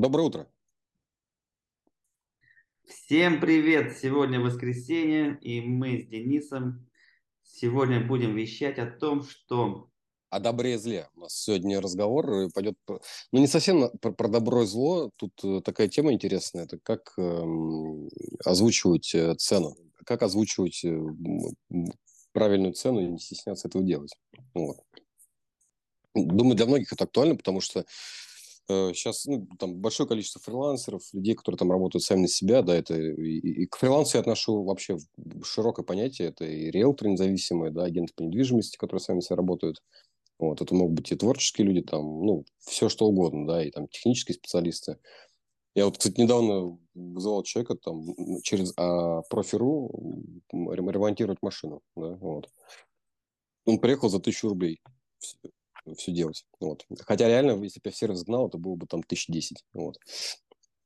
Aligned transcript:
Доброе 0.00 0.22
утро. 0.22 0.48
Всем 2.86 3.38
привет! 3.38 3.98
Сегодня 3.98 4.40
воскресенье, 4.40 5.38
и 5.42 5.60
мы 5.60 6.00
с 6.00 6.06
Денисом 6.06 6.88
сегодня 7.42 8.02
будем 8.02 8.34
вещать 8.34 8.78
о 8.78 8.86
том, 8.86 9.22
что... 9.22 9.90
О 10.30 10.40
добре 10.40 10.72
и 10.72 10.76
зле. 10.78 11.06
У 11.16 11.20
нас 11.20 11.34
сегодня 11.34 11.82
разговор 11.82 12.50
пойдет, 12.54 12.76
ну 12.88 13.40
не 13.40 13.46
совсем 13.46 13.90
про, 13.98 14.12
про 14.12 14.28
добро 14.28 14.62
и 14.62 14.66
зло. 14.66 15.10
Тут 15.16 15.32
э, 15.44 15.60
такая 15.62 15.88
тема 15.88 16.14
интересная. 16.14 16.64
Это 16.64 16.78
как 16.82 17.12
эм, 17.18 18.08
озвучивать 18.42 19.14
э, 19.14 19.34
цену, 19.34 19.76
как 20.06 20.22
озвучивать 20.22 20.82
э, 20.82 20.98
правильную 22.32 22.72
цену 22.72 23.00
и 23.00 23.06
не 23.06 23.18
стесняться 23.18 23.68
этого 23.68 23.84
делать. 23.84 24.14
Вот. 24.54 24.78
Думаю, 26.14 26.56
для 26.56 26.64
многих 26.64 26.90
это 26.90 27.04
актуально, 27.04 27.36
потому 27.36 27.60
что 27.60 27.84
сейчас 28.94 29.26
э, 29.26 29.30
ну, 29.32 29.48
там 29.58 29.76
большое 29.76 30.08
количество 30.08 30.40
фрилансеров, 30.40 31.02
людей, 31.12 31.34
которые 31.34 31.58
там 31.58 31.70
работают 31.70 32.02
сами 32.04 32.22
на 32.22 32.28
себя, 32.28 32.62
да, 32.62 32.74
это 32.74 32.94
и, 32.94 33.38
и 33.38 33.66
к 33.66 33.76
фрилансу 33.76 34.16
я 34.16 34.20
отношу 34.20 34.64
вообще 34.64 34.98
широкое 35.44 35.84
понятие, 35.84 36.28
это 36.28 36.44
и 36.44 36.70
риэлторы 36.70 37.10
независимые, 37.10 37.72
да, 37.72 37.84
агенты 37.84 38.12
по 38.14 38.22
недвижимости, 38.22 38.76
которые 38.76 39.00
сами 39.00 39.16
на 39.16 39.22
себя 39.22 39.36
работают, 39.36 39.82
вот, 40.38 40.60
это 40.62 40.74
могут 40.74 40.94
быть 40.94 41.12
и 41.12 41.16
творческие 41.16 41.66
люди, 41.66 41.82
там, 41.82 42.02
ну, 42.24 42.44
все 42.58 42.88
что 42.88 43.06
угодно, 43.06 43.46
да, 43.46 43.64
и 43.64 43.70
там 43.70 43.88
технические 43.88 44.34
специалисты. 44.34 44.98
Я 45.74 45.84
вот, 45.84 45.98
кстати, 45.98 46.20
недавно 46.20 46.78
вызывал 46.94 47.42
человека 47.44 47.76
там 47.76 48.02
через 48.42 48.72
а, 48.76 49.22
профи.ру 49.22 50.24
ремонтировать 50.52 51.42
машину, 51.42 51.80
да, 51.96 52.16
вот. 52.16 52.48
Он 53.66 53.78
приехал 53.78 54.08
за 54.08 54.18
тысячу 54.18 54.48
рублей 54.48 54.80
все 55.96 56.12
делать. 56.12 56.44
Вот. 56.60 56.84
Хотя 57.00 57.28
реально, 57.28 57.62
если 57.62 57.80
бы 57.80 57.88
я 57.88 57.92
в 57.92 57.96
сервис 57.96 58.24
гнал, 58.24 58.48
это 58.48 58.58
было 58.58 58.76
бы 58.76 58.86
там 58.86 59.02
тысяч 59.02 59.26
десять. 59.28 59.64
Вот. 59.72 59.96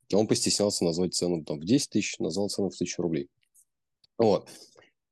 И 0.08 0.14
он 0.14 0.26
постеснялся 0.26 0.84
назвать 0.84 1.14
цену 1.14 1.44
там 1.44 1.58
в 1.58 1.64
10 1.64 1.90
тысяч, 1.90 2.18
назвал 2.18 2.48
цену 2.48 2.70
в 2.70 2.76
тысячу 2.76 3.02
рублей. 3.02 3.30
Вот. 4.18 4.48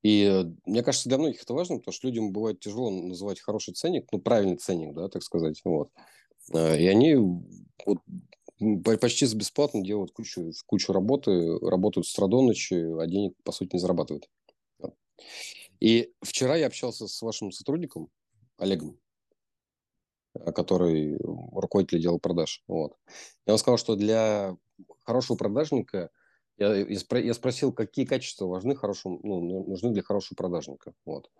И 0.03 0.25
э, 0.25 0.45
мне 0.67 0.83
кажется, 0.83 1.09
для 1.09 1.19
многих 1.19 1.43
это 1.43 1.55
важно, 1.55 1.79
потому 1.79 1.93
что 1.93 2.09
людям 2.09 2.33
бывает 2.33 2.61
тяжело 2.61 2.91
называть 2.91 3.41
хороший 3.41 3.75
ценник, 3.75 4.07
ну, 4.13 4.21
правильный 4.21 4.57
ценник, 4.57 4.95
да, 4.95 5.09
так 5.09 5.23
сказать. 5.23 5.61
Вот. 5.65 5.91
А, 6.53 6.77
и 6.77 6.87
они 6.87 7.15
вот, 7.87 7.99
почти 9.01 9.27
за 9.27 9.37
бесплатно 9.37 9.83
делают 9.83 10.13
кучу, 10.13 10.53
кучу 10.67 10.93
работы, 10.93 11.59
работают 11.61 12.07
с 12.07 12.15
до 12.15 12.43
ночи, 12.43 12.75
а 12.75 13.07
денег, 13.07 13.35
по 13.45 13.53
сути, 13.53 13.75
не 13.75 13.81
зарабатывают. 13.81 14.29
И 15.81 16.13
вчера 16.21 16.57
я 16.57 16.69
общался 16.69 17.09
с 17.09 17.23
вашим 17.23 17.51
сотрудником, 17.51 18.09
Олегом, 18.57 18.99
который 20.55 21.19
руководитель 21.21 21.99
отдела 21.99 22.19
продаж. 22.19 22.63
Вот. 22.67 22.97
И 23.47 23.51
он 23.51 23.59
сказал, 23.59 23.79
что 23.79 23.97
для 23.97 24.57
хорошего 25.05 25.37
продажника 25.37 26.11
я, 26.59 26.75
я 26.77 27.35
спросил, 27.35 27.73
какие 27.73 28.05
качества 28.05 28.47
важны 28.47 28.77
хорошему, 28.77 29.21
ну, 29.23 29.41
ну, 29.41 29.65
нужны 29.65 29.91
для 29.91 30.03
хорошего 30.03 30.37
продажника. 30.37 30.93
Вот. 31.05 31.31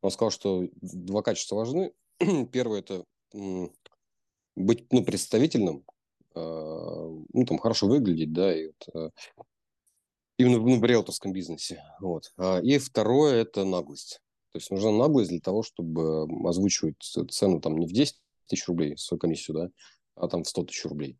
Он 0.00 0.10
сказал, 0.10 0.30
что 0.30 0.68
два 0.80 1.22
качества 1.22 1.56
важны. 1.56 1.92
Первое 2.52 2.80
это 2.80 3.04
быть 4.54 4.86
ну, 4.92 5.04
представительным, 5.04 5.84
э, 6.34 6.40
ну, 6.40 7.44
там, 7.46 7.58
хорошо 7.58 7.86
выглядеть, 7.86 8.32
да, 8.32 8.54
и 8.54 8.66
вот, 8.66 8.88
э, 8.94 9.10
именно 10.38 10.58
ну, 10.58 10.78
в 10.78 10.84
риэлторском 10.84 11.32
бизнесе. 11.32 11.82
Вот. 12.00 12.32
А, 12.36 12.60
и 12.60 12.78
второе– 12.78 13.34
это 13.42 13.64
наглость. 13.64 14.20
То 14.52 14.58
есть 14.58 14.70
нужна 14.70 14.92
наглость 14.92 15.30
для 15.30 15.40
того, 15.40 15.62
чтобы 15.62 16.24
озвучивать 16.46 17.00
цену 17.30 17.60
там 17.60 17.78
не 17.78 17.86
в 17.86 17.92
10 17.92 18.20
тысяч 18.52 18.68
рублей, 18.68 18.96
свою 18.98 19.18
комиссию, 19.18 19.56
да, 19.56 19.70
а 20.14 20.28
там 20.28 20.42
в 20.44 20.48
100 20.48 20.64
тысяч 20.64 20.84
рублей. 20.84 21.18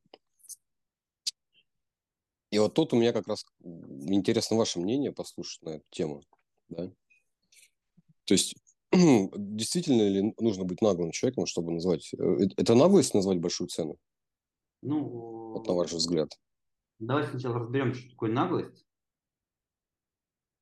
И 2.50 2.58
вот 2.58 2.74
тут 2.74 2.92
у 2.92 2.96
меня 2.96 3.12
как 3.12 3.26
раз 3.26 3.46
интересно 3.70 4.58
ваше 4.58 4.78
мнение 4.78 5.10
послушать 5.10 5.62
на 5.62 5.70
эту 5.70 5.84
тему. 5.90 6.22
Да? 6.68 6.92
То 8.24 8.34
есть 8.34 8.54
действительно 8.92 10.02
ли 10.02 10.34
нужно 10.38 10.64
быть 10.64 10.82
наглым 10.82 11.12
человеком, 11.12 11.46
чтобы 11.46 11.72
назвать... 11.72 12.12
Э, 12.12 12.36
это 12.58 12.74
наглость 12.74 13.14
назвать 13.14 13.40
большую 13.40 13.68
цену? 13.68 13.96
Ну, 14.82 15.00
вот 15.52 15.66
на 15.66 15.72
ваш 15.72 15.92
взгляд. 15.92 16.38
Давайте 16.98 17.30
сначала 17.30 17.60
разберем, 17.60 17.94
что 17.94 18.10
такое 18.10 18.30
наглость. 18.30 18.84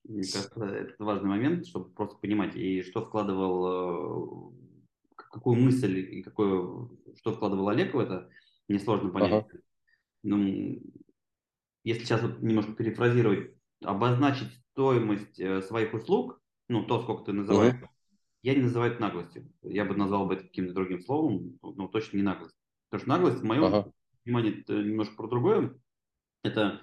Мне 0.05 0.23
кажется, 0.23 0.65
это 0.65 0.95
важный 1.05 1.29
момент, 1.29 1.67
чтобы 1.67 1.91
просто 1.91 2.17
понимать, 2.19 2.55
и 2.55 2.83
что 2.83 3.05
вкладывал 3.05 4.53
э, 4.53 4.70
какую 5.31 5.61
мысль 5.61 5.99
и 5.99 6.23
какое, 6.23 6.89
что 7.17 7.33
вкладывал 7.33 7.69
Олег 7.69 7.95
в 7.95 7.99
это, 7.99 8.29
несложно 8.69 9.11
понять. 9.11 9.33
Ага. 9.33 9.47
Ну, 10.23 10.83
если 11.85 12.05
сейчас 12.05 12.23
вот 12.23 12.43
немножко 12.43 12.73
перефразировать, 12.73 13.55
обозначить 13.83 14.53
стоимость 14.73 15.41
э, 15.41 15.63
своих 15.63 15.95
услуг, 15.95 16.41
ну, 16.69 16.85
то, 16.85 17.01
сколько 17.01 17.25
ты 17.25 17.33
называешь, 17.33 17.75
ага. 17.75 17.91
я 18.43 18.55
не 18.55 18.63
называю 18.63 18.93
это 18.93 19.01
наглостью. 19.01 19.51
Я 19.63 19.85
бы 19.85 19.97
назвал 19.97 20.27
бы 20.27 20.35
это 20.35 20.45
каким-то 20.45 20.75
другим 20.75 21.01
словом, 21.01 21.59
но 21.63 21.89
точно 21.89 22.19
не 22.19 22.23
наглость. 22.23 22.57
Потому 22.91 23.01
что 23.01 23.09
наглость, 23.09 23.41
в 23.41 23.45
моем 23.45 23.65
ага. 23.65 23.93
понимании, 24.25 24.61
это 24.61 24.75
немножко 24.75 25.17
про 25.17 25.29
другое. 25.29 25.75
Это 26.43 26.81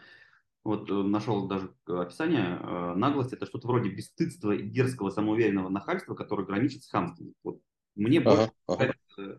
вот 0.64 0.90
э, 0.90 0.94
нашел 0.94 1.48
даже 1.48 1.74
описание, 1.86 2.60
э, 2.60 2.94
наглость 2.96 3.34
это 3.34 3.46
что-то 3.46 3.68
вроде 3.68 3.90
бесстыдства 3.90 4.52
и 4.52 4.68
дерзкого 4.68 5.10
самоуверенного 5.10 5.70
нахальства, 5.70 6.16
которое 6.16 6.46
граничит 6.46 6.84
с 6.84 6.90
хамством. 6.90 7.34
Вот 7.44 7.62
мне 7.98 8.22
больше 8.22 8.52
ага, 8.68 8.84
ага. 8.84 8.94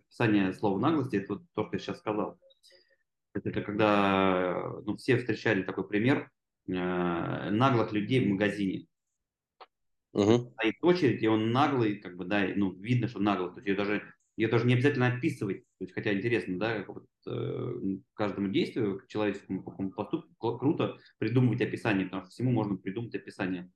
описание 0.09 0.53
слова 0.53 0.79
наглости, 0.79 1.17
это 1.17 1.35
вот 1.35 1.43
то, 1.55 1.65
что 1.65 1.77
я 1.77 1.79
сейчас 1.79 1.99
сказал. 1.99 2.39
Это 3.35 3.63
когда 3.63 4.73
ну, 4.85 4.97
все 4.97 5.17
встречали 5.17 5.63
такой 5.63 5.87
пример 5.87 6.31
э, 6.67 7.51
наглых 7.51 7.93
людей 7.93 8.25
в 8.25 8.31
магазине. 8.31 8.87
Угу. 10.13 10.53
Стоит 10.53 10.75
очередь, 10.83 11.23
и 11.23 11.29
он 11.29 11.53
наглый, 11.53 11.97
как 11.97 12.17
бы, 12.17 12.25
да, 12.25 12.47
ну, 12.57 12.73
видно, 12.73 13.09
что 13.09 13.21
наглый. 13.21 13.51
То 13.51 13.57
есть 13.57 13.69
ее 13.69 13.77
даже, 13.77 14.03
ее 14.37 14.49
даже 14.49 14.67
не 14.67 14.75
обязательно 14.75 15.09
описывать. 15.09 15.61
То 15.79 15.85
есть, 15.85 15.95
хотя 15.95 16.13
интересно, 16.13 16.59
да, 16.59 16.79
как 16.79 16.89
вот, 16.89 17.07
э, 17.27 17.75
каждому 18.15 18.49
действию, 18.49 18.99
к 18.99 19.07
человеческому 19.07 19.63
какому 19.63 19.93
поступку 19.93 20.59
круто 20.59 20.99
придумывать 21.19 21.61
описание, 21.61 22.07
потому 22.07 22.23
что 22.23 22.33
всему 22.33 22.51
можно 22.51 22.77
придумать 22.77 23.15
описание. 23.15 23.71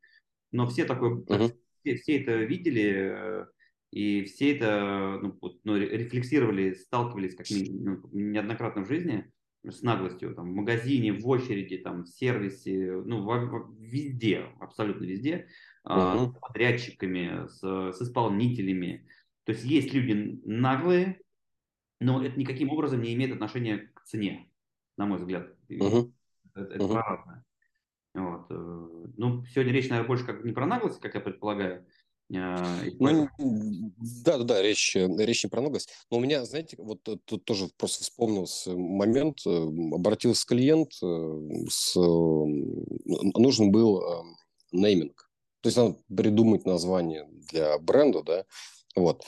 Но 0.50 0.66
все 0.66 0.84
такое, 0.84 1.12
угу. 1.12 1.53
все, 1.82 1.97
все 1.97 2.20
это 2.20 2.34
видели, 2.37 3.12
э, 3.14 3.47
и 3.93 4.25
все 4.25 4.57
это 4.57 5.21
ну, 5.23 5.39
ну, 5.65 5.77
рефлексировали, 5.77 6.73
сталкивались 6.73 7.37
как 7.37 7.47
ну, 7.51 8.01
неоднократно 8.11 8.85
в 8.85 8.89
жизни 8.89 9.31
с 9.65 9.83
наглостью, 9.83 10.35
там, 10.35 10.51
в 10.51 10.55
магазине, 10.57 11.13
в 11.13 11.29
очереди, 11.29 11.77
там, 11.77 12.05
в 12.05 12.09
сервисе, 12.09 12.91
ну, 13.05 13.23
в, 13.23 13.27
в, 13.27 13.77
везде, 13.79 14.47
абсолютно 14.61 15.05
везде, 15.05 15.47
uh-huh. 15.87 16.31
с 16.31 16.39
подрядчиками, 16.41 17.47
с, 17.49 17.61
с 17.61 18.03
исполнителями. 18.03 19.07
То 19.45 19.53
есть 19.53 19.65
есть 19.65 19.93
люди 19.93 20.41
наглые, 20.45 21.21
но 22.01 22.25
это 22.25 22.41
никаким 22.41 22.71
образом 22.71 23.03
не 23.03 23.13
имеет 23.13 23.33
отношения 23.35 23.91
к 23.95 24.03
цене, 24.05 24.51
на 24.97 25.05
мой 25.05 25.19
взгляд. 25.19 25.55
Uh-huh. 25.69 26.11
Это, 26.55 26.75
это 26.75 26.85
uh-huh. 26.85 26.95
разное. 26.95 27.45
Вот. 28.15 28.47
Э, 28.51 28.89
ну, 29.17 29.45
сегодня 29.47 29.73
речь, 29.73 29.89
наверное, 29.89 30.09
больше 30.09 30.27
как 30.27 30.45
не 30.45 30.53
про 30.53 30.67
наглость, 30.67 31.01
как 31.01 31.15
я 31.15 31.21
предполагаю, 31.21 31.81
а, 31.81 31.85
ну, 32.98 33.28
да, 34.25 34.38
да, 34.38 34.44
да, 34.44 34.62
речь, 34.62 34.97
речь 34.97 35.44
не 35.44 35.50
про 35.50 35.60
наглость. 35.60 35.91
Но 36.10 36.16
у 36.16 36.20
меня, 36.20 36.44
знаете, 36.47 36.76
вот 36.78 37.03
тут 37.03 37.44
тоже 37.44 37.69
просто 37.76 38.04
вспомнился 38.04 38.75
момент, 38.75 39.41
э, 39.47 39.50
обратился 39.93 40.47
клиент, 40.47 40.93
э, 41.03 41.66
с, 41.69 41.94
нужен 41.94 43.70
был 43.70 44.00
э, 44.00 44.22
нейминг. 44.72 45.31
То 45.60 45.69
есть 45.69 45.76
надо 45.76 45.97
придумать 46.09 46.65
название 46.65 47.28
для 47.50 47.78
бренда, 47.78 48.22
да, 48.22 48.44
вот. 48.97 49.26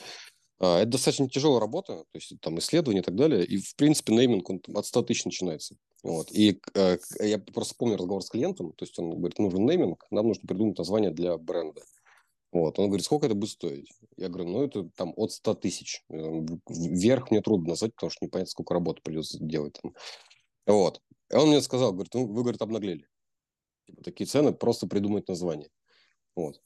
А, 0.58 0.80
это 0.80 0.92
достаточно 0.92 1.28
тяжелая 1.28 1.60
работа, 1.60 2.04
то 2.10 2.14
есть 2.14 2.32
там 2.40 2.58
исследования 2.58 3.00
и 3.00 3.04
так 3.04 3.16
далее. 3.16 3.44
И, 3.44 3.58
в 3.58 3.76
принципе, 3.76 4.14
нейминг 4.14 4.48
он 4.48 4.62
от 4.74 4.86
100 4.86 5.02
тысяч 5.02 5.24
начинается. 5.26 5.76
Вот. 6.02 6.32
И 6.32 6.60
э, 6.74 6.98
я 7.20 7.38
просто 7.38 7.74
помню 7.76 7.96
разговор 7.96 8.22
с 8.22 8.30
клиентом, 8.30 8.72
то 8.72 8.84
есть 8.84 8.98
он 8.98 9.10
говорит, 9.10 9.38
нужен 9.38 9.66
нейминг, 9.66 10.06
нам 10.10 10.28
нужно 10.28 10.46
придумать 10.46 10.78
название 10.78 11.10
для 11.10 11.36
бренда. 11.36 11.82
Вот. 12.54 12.78
Он 12.78 12.86
говорит, 12.86 13.04
сколько 13.04 13.26
это 13.26 13.34
будет 13.34 13.50
стоить? 13.50 13.90
Я 14.16 14.28
говорю, 14.28 14.48
ну, 14.48 14.62
это 14.62 14.88
там 14.96 15.12
от 15.16 15.32
100 15.32 15.54
тысяч. 15.54 16.04
Вверх 16.08 17.32
мне 17.32 17.40
трудно 17.42 17.70
назвать, 17.70 17.94
потому 17.96 18.10
что 18.10 18.24
непонятно, 18.24 18.50
сколько 18.50 18.74
работы 18.74 19.02
придется 19.02 19.38
делать 19.40 19.76
там. 19.82 19.92
Вот. 20.64 21.02
И 21.32 21.34
он 21.34 21.48
мне 21.48 21.60
сказал, 21.60 21.92
говорит, 21.92 22.14
ну, 22.14 22.26
вы, 22.26 22.42
говорит, 22.42 22.62
обнаглели. 22.62 23.08
Типа, 23.86 24.04
такие 24.04 24.28
цены, 24.28 24.52
просто 24.52 24.86
придумать 24.86 25.26
название. 25.26 25.68
Вот. 26.36 26.62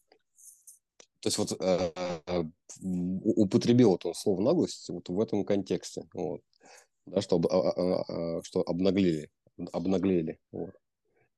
То 1.20 1.28
есть 1.28 1.38
вот 1.38 1.56
э, 1.58 1.92
э, 2.26 2.44
употребил 2.82 3.90
вот 3.92 4.04
он 4.04 4.14
слово 4.14 4.42
наглость 4.42 4.90
вот 4.90 5.08
в 5.08 5.18
этом 5.18 5.42
контексте. 5.42 6.04
Вот. 6.12 6.42
Да, 7.06 7.22
что, 7.22 7.40
э, 7.40 8.12
э, 8.12 8.42
что 8.42 8.60
обнаглели. 8.60 9.30
Обнаглели. 9.72 10.38
Вот. 10.52 10.74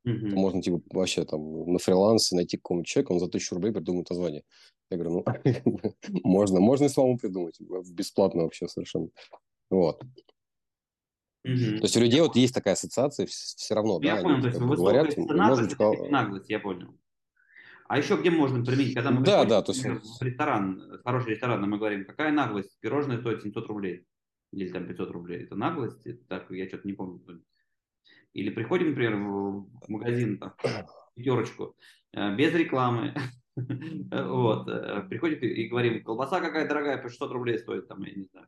Mm-hmm. 0.06 0.30
Можно 0.30 0.62
типа 0.62 0.80
вообще 0.92 1.24
там 1.24 1.72
на 1.72 1.78
фрилансе 1.78 2.34
найти 2.34 2.56
какого-нибудь 2.56 2.88
человека, 2.88 3.12
он 3.12 3.20
за 3.20 3.28
тысячу 3.28 3.54
рублей 3.54 3.72
придумает 3.72 4.08
название. 4.08 4.44
Я 4.90 4.96
говорю, 4.96 5.24
ну, 5.24 5.94
можно, 6.24 6.60
можно 6.60 6.86
и 6.86 6.88
самому 6.88 7.18
придумать, 7.18 7.60
бесплатно 7.92 8.42
вообще 8.42 8.66
совершенно. 8.66 9.08
Вот. 9.68 10.02
Угу. 11.44 11.54
То 11.54 11.82
есть 11.82 11.96
у 11.96 12.00
людей 12.00 12.20
вот 12.20 12.36
есть 12.36 12.54
такая 12.54 12.74
ассоциация 12.74 13.26
все 13.26 13.74
равно, 13.74 13.98
я 14.02 14.16
да, 14.16 14.22
понял, 14.22 14.34
они 14.34 14.42
то 14.42 14.48
есть 14.48 14.60
бы 14.60 14.76
говорят, 14.76 15.16
может 15.16 15.78
наглость, 16.10 16.50
я 16.50 16.60
понял. 16.60 16.94
А 17.88 17.98
еще 17.98 18.16
где 18.16 18.30
можно 18.30 18.64
применить, 18.64 18.94
когда 18.94 19.10
мы 19.10 19.24
да, 19.24 19.44
да, 19.44 19.62
то 19.62 19.72
есть... 19.72 19.84
в 19.84 20.22
ресторан, 20.22 21.00
хороший 21.04 21.30
ресторан, 21.30 21.68
мы 21.68 21.76
говорим, 21.76 22.04
какая 22.04 22.30
наглость, 22.30 22.78
пирожное 22.80 23.18
стоит 23.18 23.42
700 23.42 23.66
рублей 23.66 24.06
или 24.52 24.70
там 24.70 24.86
500 24.86 25.10
рублей. 25.10 25.42
Это 25.44 25.56
наглость? 25.56 26.06
Это 26.06 26.24
так, 26.26 26.50
я 26.50 26.68
что-то 26.68 26.86
не 26.86 26.92
помню. 26.92 27.20
Или 28.32 28.50
приходим, 28.50 28.90
например, 28.90 29.16
в 29.16 29.88
магазин, 29.88 30.38
там, 30.38 30.54
пятерочку, 31.14 31.76
э, 32.12 32.36
без 32.36 32.54
рекламы, 32.54 33.14
вот, 33.56 34.68
э, 34.68 35.02
приходим 35.08 35.38
и 35.38 35.68
говорим, 35.68 36.04
колбаса 36.04 36.40
какая 36.40 36.68
дорогая, 36.68 36.98
по 36.98 37.08
600 37.08 37.32
рублей 37.32 37.58
стоит, 37.58 37.88
там, 37.88 38.02
я 38.02 38.14
не 38.14 38.24
знаю. 38.24 38.46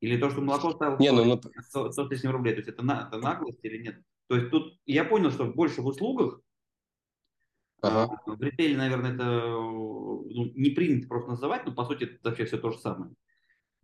Или 0.00 0.18
то, 0.18 0.28
что 0.28 0.42
молоко 0.42 0.72
стало 0.72 0.98
не, 0.98 1.10
ну, 1.10 1.40
100, 1.40 1.92
100 1.92 2.08
тысяч 2.08 2.24
рублей, 2.28 2.52
то 2.52 2.58
есть 2.58 2.68
это, 2.68 2.82
это 2.82 3.18
наглость 3.18 3.60
или 3.62 3.82
нет? 3.82 4.02
То 4.28 4.36
есть 4.36 4.50
тут 4.50 4.78
я 4.84 5.04
понял, 5.04 5.30
что 5.30 5.46
больше 5.46 5.80
в 5.80 5.86
услугах, 5.86 6.40
ага. 7.80 8.18
а, 8.26 8.30
в 8.30 8.42
ритейле, 8.42 8.76
наверное, 8.76 9.14
это 9.14 9.24
ну, 9.24 10.52
не 10.54 10.70
принято 10.70 11.08
просто 11.08 11.30
называть, 11.30 11.64
но 11.64 11.72
по 11.72 11.84
сути 11.84 12.04
это 12.04 12.18
вообще 12.22 12.44
все 12.44 12.58
то 12.58 12.70
же 12.70 12.78
самое. 12.78 13.12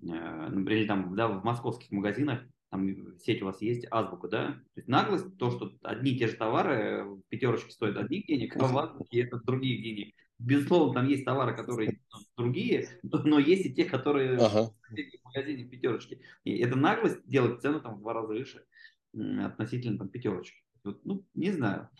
Э, 0.02 0.48
например, 0.48 0.86
там, 0.86 1.14
да, 1.14 1.28
в 1.28 1.44
московских 1.44 1.90
магазинах, 1.90 2.40
там 2.70 3.18
сеть 3.18 3.42
у 3.42 3.46
вас 3.46 3.60
есть, 3.60 3.86
азбука, 3.90 4.28
да? 4.28 4.46
То 4.52 4.76
есть 4.76 4.88
наглость, 4.88 5.36
то, 5.38 5.50
что 5.50 5.72
одни 5.82 6.12
и 6.12 6.18
те 6.18 6.28
же 6.28 6.36
товары 6.36 7.04
в 7.04 7.22
пятерочке 7.28 7.72
стоят 7.72 7.96
одних 7.96 8.26
денег, 8.26 8.56
а 8.56 8.66
в 8.66 8.78
азбуке 8.78 9.22
это 9.22 9.38
других 9.38 9.82
денег. 9.82 10.14
Безусловно, 10.38 10.94
там 10.94 11.08
есть 11.08 11.24
товары, 11.24 11.54
которые 11.54 12.00
другие, 12.36 12.88
но 13.02 13.38
есть 13.38 13.66
и 13.66 13.74
те, 13.74 13.84
которые 13.84 14.38
ага. 14.38 14.72
в 14.88 15.24
магазине 15.24 15.64
в 15.64 15.70
пятерочке. 15.70 16.20
И 16.44 16.58
эта 16.58 16.76
наглость 16.76 17.26
делает 17.26 17.60
цену 17.60 17.80
там 17.80 17.96
в 17.96 18.00
два 18.00 18.14
раза 18.14 18.28
выше 18.28 18.64
относительно 19.12 19.98
там 19.98 20.08
пятерочки. 20.08 20.62
Вот, 20.84 21.04
ну, 21.04 21.26
не 21.34 21.50
знаю. 21.50 21.90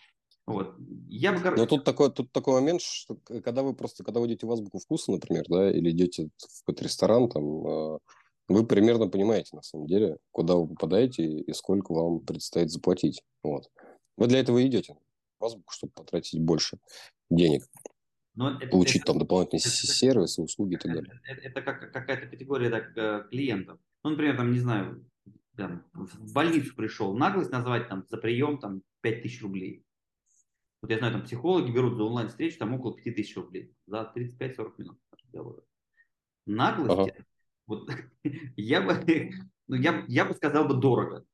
Вот. 0.46 0.74
Я 1.08 1.32
бы, 1.32 1.40
короче... 1.40 1.60
Но 1.60 1.66
тут 1.66 1.84
такой, 1.84 2.10
тут 2.10 2.32
такой 2.32 2.60
момент, 2.60 2.80
что 2.80 3.16
когда 3.16 3.62
вы 3.62 3.74
просто, 3.74 4.04
когда 4.04 4.20
вы 4.20 4.26
идете 4.26 4.46
в 4.46 4.52
азбуку 4.52 4.78
вкуса, 4.78 5.12
например, 5.12 5.44
да, 5.48 5.70
или 5.70 5.90
идете 5.90 6.30
в 6.38 6.64
какой-то 6.64 6.84
ресторан, 6.84 7.28
там, 7.28 7.66
а, 7.66 7.98
вы 8.50 8.66
примерно 8.66 9.06
понимаете, 9.06 9.54
на 9.54 9.62
самом 9.62 9.86
деле, 9.86 10.18
куда 10.32 10.56
вы 10.56 10.66
попадаете 10.66 11.24
и 11.24 11.52
сколько 11.52 11.92
вам 11.92 12.20
предстоит 12.20 12.70
заплатить. 12.70 13.22
Вот. 13.44 13.70
Вы 14.16 14.26
для 14.26 14.40
этого 14.40 14.66
идете 14.66 14.96
в 15.38 15.44
азбуку, 15.44 15.72
чтобы 15.72 15.92
потратить 15.92 16.40
больше 16.40 16.78
денег. 17.30 17.62
Но 18.34 18.58
это, 18.58 18.66
получить 18.66 19.02
это, 19.02 19.06
там 19.06 19.18
дополнительные 19.18 19.60
это, 19.60 19.68
сервисы, 19.68 20.42
услуги 20.42 20.74
и 20.74 20.78
так 20.78 20.92
далее. 20.92 21.20
Это, 21.24 21.40
это 21.42 21.62
как, 21.62 21.92
какая-то 21.92 22.26
категория 22.26 22.70
так, 22.70 22.96
э, 22.96 23.28
клиентов. 23.30 23.78
Ну, 24.02 24.10
например, 24.10 24.36
там, 24.36 24.52
не 24.52 24.58
знаю, 24.58 25.04
там, 25.56 25.84
в 25.92 26.32
больницу 26.32 26.74
пришел, 26.74 27.16
наглость 27.16 27.50
назвать 27.50 27.88
там 27.88 28.04
за 28.08 28.16
прием 28.16 28.58
там 28.58 28.82
5000 29.02 29.42
рублей. 29.42 29.84
Вот 30.82 30.90
я 30.90 30.98
знаю, 30.98 31.12
там 31.12 31.22
психологи 31.22 31.70
берут 31.70 31.96
за 31.96 32.02
онлайн-встречу 32.02 32.58
там 32.58 32.74
около 32.74 32.96
5000 32.96 33.36
рублей 33.36 33.74
за 33.86 34.12
35-40 34.16 34.72
минут 34.78 34.98
разговора. 35.12 35.62
Наглость, 36.46 37.12
ага. 37.12 37.26
Вот 37.70 37.88
я 38.56 38.82
бы, 38.82 38.94
ну, 39.68 39.76
я, 39.76 40.04
я 40.08 40.24
бы 40.24 40.34
сказал 40.34 40.66
бы 40.68 40.74
дорого. 40.74 41.24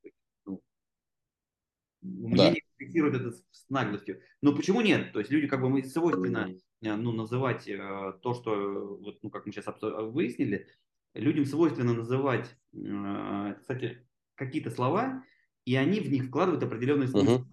Ну, 0.44 2.36
да. 2.36 2.50
Мне 2.50 2.62
фиксирует 2.76 3.14
это 3.14 3.32
с 3.32 3.68
наглостью. 3.68 4.20
Но 4.42 4.54
почему 4.54 4.80
нет? 4.80 5.12
То 5.12 5.18
есть 5.18 5.30
люди 5.32 5.48
как 5.48 5.60
бы 5.60 5.68
мы 5.68 5.82
свойственно 5.82 6.54
э, 6.82 6.94
ну, 6.94 7.12
называть 7.12 7.66
э, 7.66 8.12
то, 8.22 8.34
что, 8.34 8.98
вот, 9.00 9.18
ну, 9.22 9.30
как 9.30 9.46
мы 9.46 9.52
сейчас 9.52 9.66
выяснили, 9.80 10.68
людям 11.14 11.46
свойственно 11.46 11.94
называть, 11.94 12.54
э, 12.74 13.54
кстати, 13.58 14.06
какие-то 14.36 14.70
слова, 14.70 15.24
и 15.64 15.74
они 15.74 15.98
в 15.98 16.10
них 16.10 16.26
вкладывают 16.26 16.62
определенный 16.62 17.08
смысл. 17.08 17.40
Uh-huh. 17.40 17.46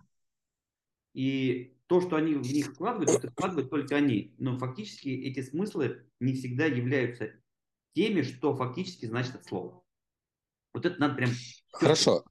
И 1.14 1.78
то, 1.88 2.02
что 2.02 2.18
они 2.18 2.36
в 2.36 2.42
них 2.42 2.74
вкладывают, 2.74 3.10
это 3.10 3.32
вкладывают 3.32 3.72
только 3.72 3.96
они. 3.96 4.36
Но 4.38 4.58
фактически 4.58 5.08
эти 5.08 5.42
смыслы 5.42 6.06
не 6.20 6.34
всегда 6.34 6.66
являются 6.66 7.34
теми, 7.94 8.22
что 8.22 8.56
фактически 8.56 9.06
значит 9.06 9.36
это 9.36 9.44
слово. 9.44 9.84
Вот 10.74 10.86
это 10.86 11.00
надо 11.00 11.16
прям... 11.16 11.30
Хорошо. 11.72 12.24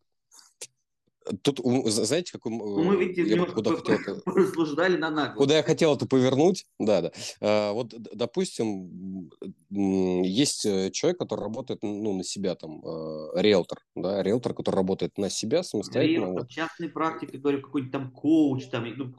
Тут, 1.42 1.60
знаете, 1.86 2.32
как 2.32 2.44
ну, 2.46 2.82
мы, 2.82 2.96
видите, 2.96 3.22
я 3.22 3.44
куда 3.46 3.76
хотел 3.76 4.22
рассуждали 4.26 4.96
на 4.98 5.10
наглость. 5.10 5.38
Куда 5.38 5.56
я 5.56 5.62
хотел 5.62 5.94
это 5.94 6.06
повернуть, 6.06 6.66
да, 6.78 7.00
да. 7.00 7.12
А, 7.40 7.72
вот, 7.72 7.94
допустим, 8.12 9.30
есть 9.70 10.66
э, 10.66 10.90
человек, 10.90 11.18
который 11.18 11.42
работает 11.42 11.80
ну, 11.82 12.16
на 12.16 12.24
себя, 12.24 12.54
там, 12.56 12.84
э, 12.84 13.40
риэлтор, 13.40 13.78
да, 13.94 14.22
риэлтор, 14.22 14.54
который 14.54 14.76
работает 14.76 15.16
на 15.16 15.30
себя 15.30 15.62
самостоятельно. 15.62 16.24
Риэлтор, 16.24 16.42
вот. 16.42 16.50
частной 16.50 16.88
практике, 16.88 17.38
говорю, 17.38 17.62
какой-нибудь 17.62 17.92
там 17.92 18.10
коуч, 18.10 18.66
там, 18.66 18.84
ну, 18.96 19.14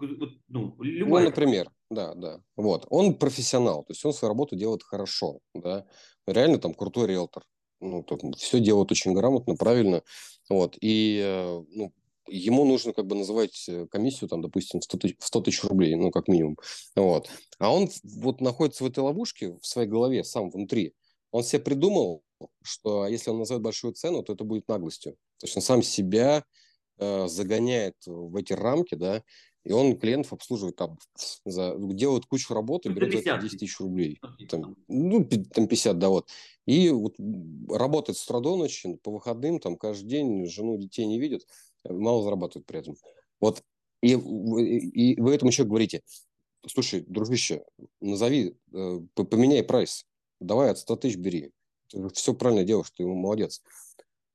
ну, 0.49 0.75
любой. 0.79 1.21
Ну, 1.21 1.29
например, 1.29 1.69
да, 1.89 2.13
да. 2.15 2.41
Вот, 2.57 2.85
он 2.89 3.15
профессионал, 3.15 3.83
то 3.83 3.91
есть 3.93 4.03
он 4.03 4.13
свою 4.13 4.29
работу 4.29 4.55
делает 4.55 4.83
хорошо, 4.83 5.39
да, 5.53 5.85
реально 6.27 6.59
там 6.59 6.73
крутой 6.73 7.07
риэлтор 7.07 7.43
ну, 7.83 8.01
так, 8.03 8.19
все 8.37 8.59
делают 8.59 8.91
очень 8.91 9.13
грамотно, 9.13 9.55
правильно. 9.55 10.01
Вот. 10.49 10.77
И 10.81 11.21
э, 11.23 11.63
ну, 11.69 11.93
ему 12.27 12.65
нужно 12.65 12.93
как 12.93 13.05
бы 13.05 13.15
называть 13.15 13.65
э, 13.67 13.85
комиссию, 13.87 14.29
там, 14.29 14.41
допустим, 14.41 14.81
100 14.81 14.97
тысяч, 14.97 15.15
100 15.19 15.41
тысяч 15.41 15.63
рублей, 15.63 15.95
ну, 15.95 16.09
как 16.09 16.27
минимум. 16.27 16.57
Вот. 16.95 17.29
А 17.59 17.73
он 17.73 17.89
вот 18.03 18.41
находится 18.41 18.83
в 18.83 18.87
этой 18.87 18.99
ловушке, 18.99 19.57
в 19.61 19.65
своей 19.65 19.87
голове, 19.87 20.23
сам 20.23 20.49
внутри. 20.49 20.93
Он 21.31 21.43
себе 21.43 21.61
придумал, 21.61 22.23
что 22.61 23.07
если 23.07 23.29
он 23.29 23.39
назовет 23.39 23.61
большую 23.61 23.93
цену, 23.93 24.23
то 24.23 24.33
это 24.33 24.43
будет 24.43 24.67
наглостью. 24.67 25.13
То 25.39 25.45
есть 25.45 25.55
он 25.57 25.61
сам 25.61 25.83
себя 25.83 26.45
э, 26.99 27.27
загоняет 27.27 27.95
в 28.05 28.35
эти 28.37 28.53
рамки, 28.53 28.95
да, 28.95 29.23
и 29.63 29.71
он 29.71 29.97
клиентов 29.97 30.33
обслуживает 30.33 30.75
там, 30.75 30.97
за, 31.45 31.75
делает 31.77 32.25
кучу 32.25 32.53
работы, 32.53 32.89
ну, 32.89 32.95
берет 32.95 33.13
за 33.13 33.19
это 33.19 33.41
10 33.41 33.59
тысяч 33.59 33.79
рублей. 33.79 34.19
Там, 34.49 34.75
ну, 34.87 35.23
там 35.25 35.67
50, 35.67 35.97
да, 35.97 36.09
вот. 36.09 36.29
И 36.65 36.89
вот 36.89 37.15
работает 37.69 38.17
с 38.17 38.23
утра 38.25 38.39
до 38.39 38.55
ночи, 38.55 38.97
по 39.03 39.11
выходным, 39.11 39.59
там, 39.59 39.77
каждый 39.77 40.07
день, 40.07 40.45
жену, 40.47 40.77
детей 40.77 41.05
не 41.05 41.19
видит, 41.19 41.45
мало 41.83 42.23
зарабатывает 42.23 42.65
при 42.65 42.79
этом. 42.79 42.95
Вот. 43.39 43.63
И, 44.01 44.11
и 44.11 45.21
вы 45.21 45.33
этому 45.33 45.51
человеку 45.51 45.71
говорите, 45.71 46.01
слушай, 46.67 47.05
дружище, 47.07 47.63
назови, 48.01 48.57
э, 48.73 48.99
поменяй 49.15 49.63
прайс, 49.63 50.05
давай 50.39 50.71
от 50.71 50.77
100 50.77 50.95
тысяч 50.97 51.17
бери. 51.17 51.51
Ты 51.89 52.09
все 52.09 52.33
правильно 52.33 52.63
делаешь, 52.63 52.91
ты 52.91 53.05
молодец. 53.05 53.61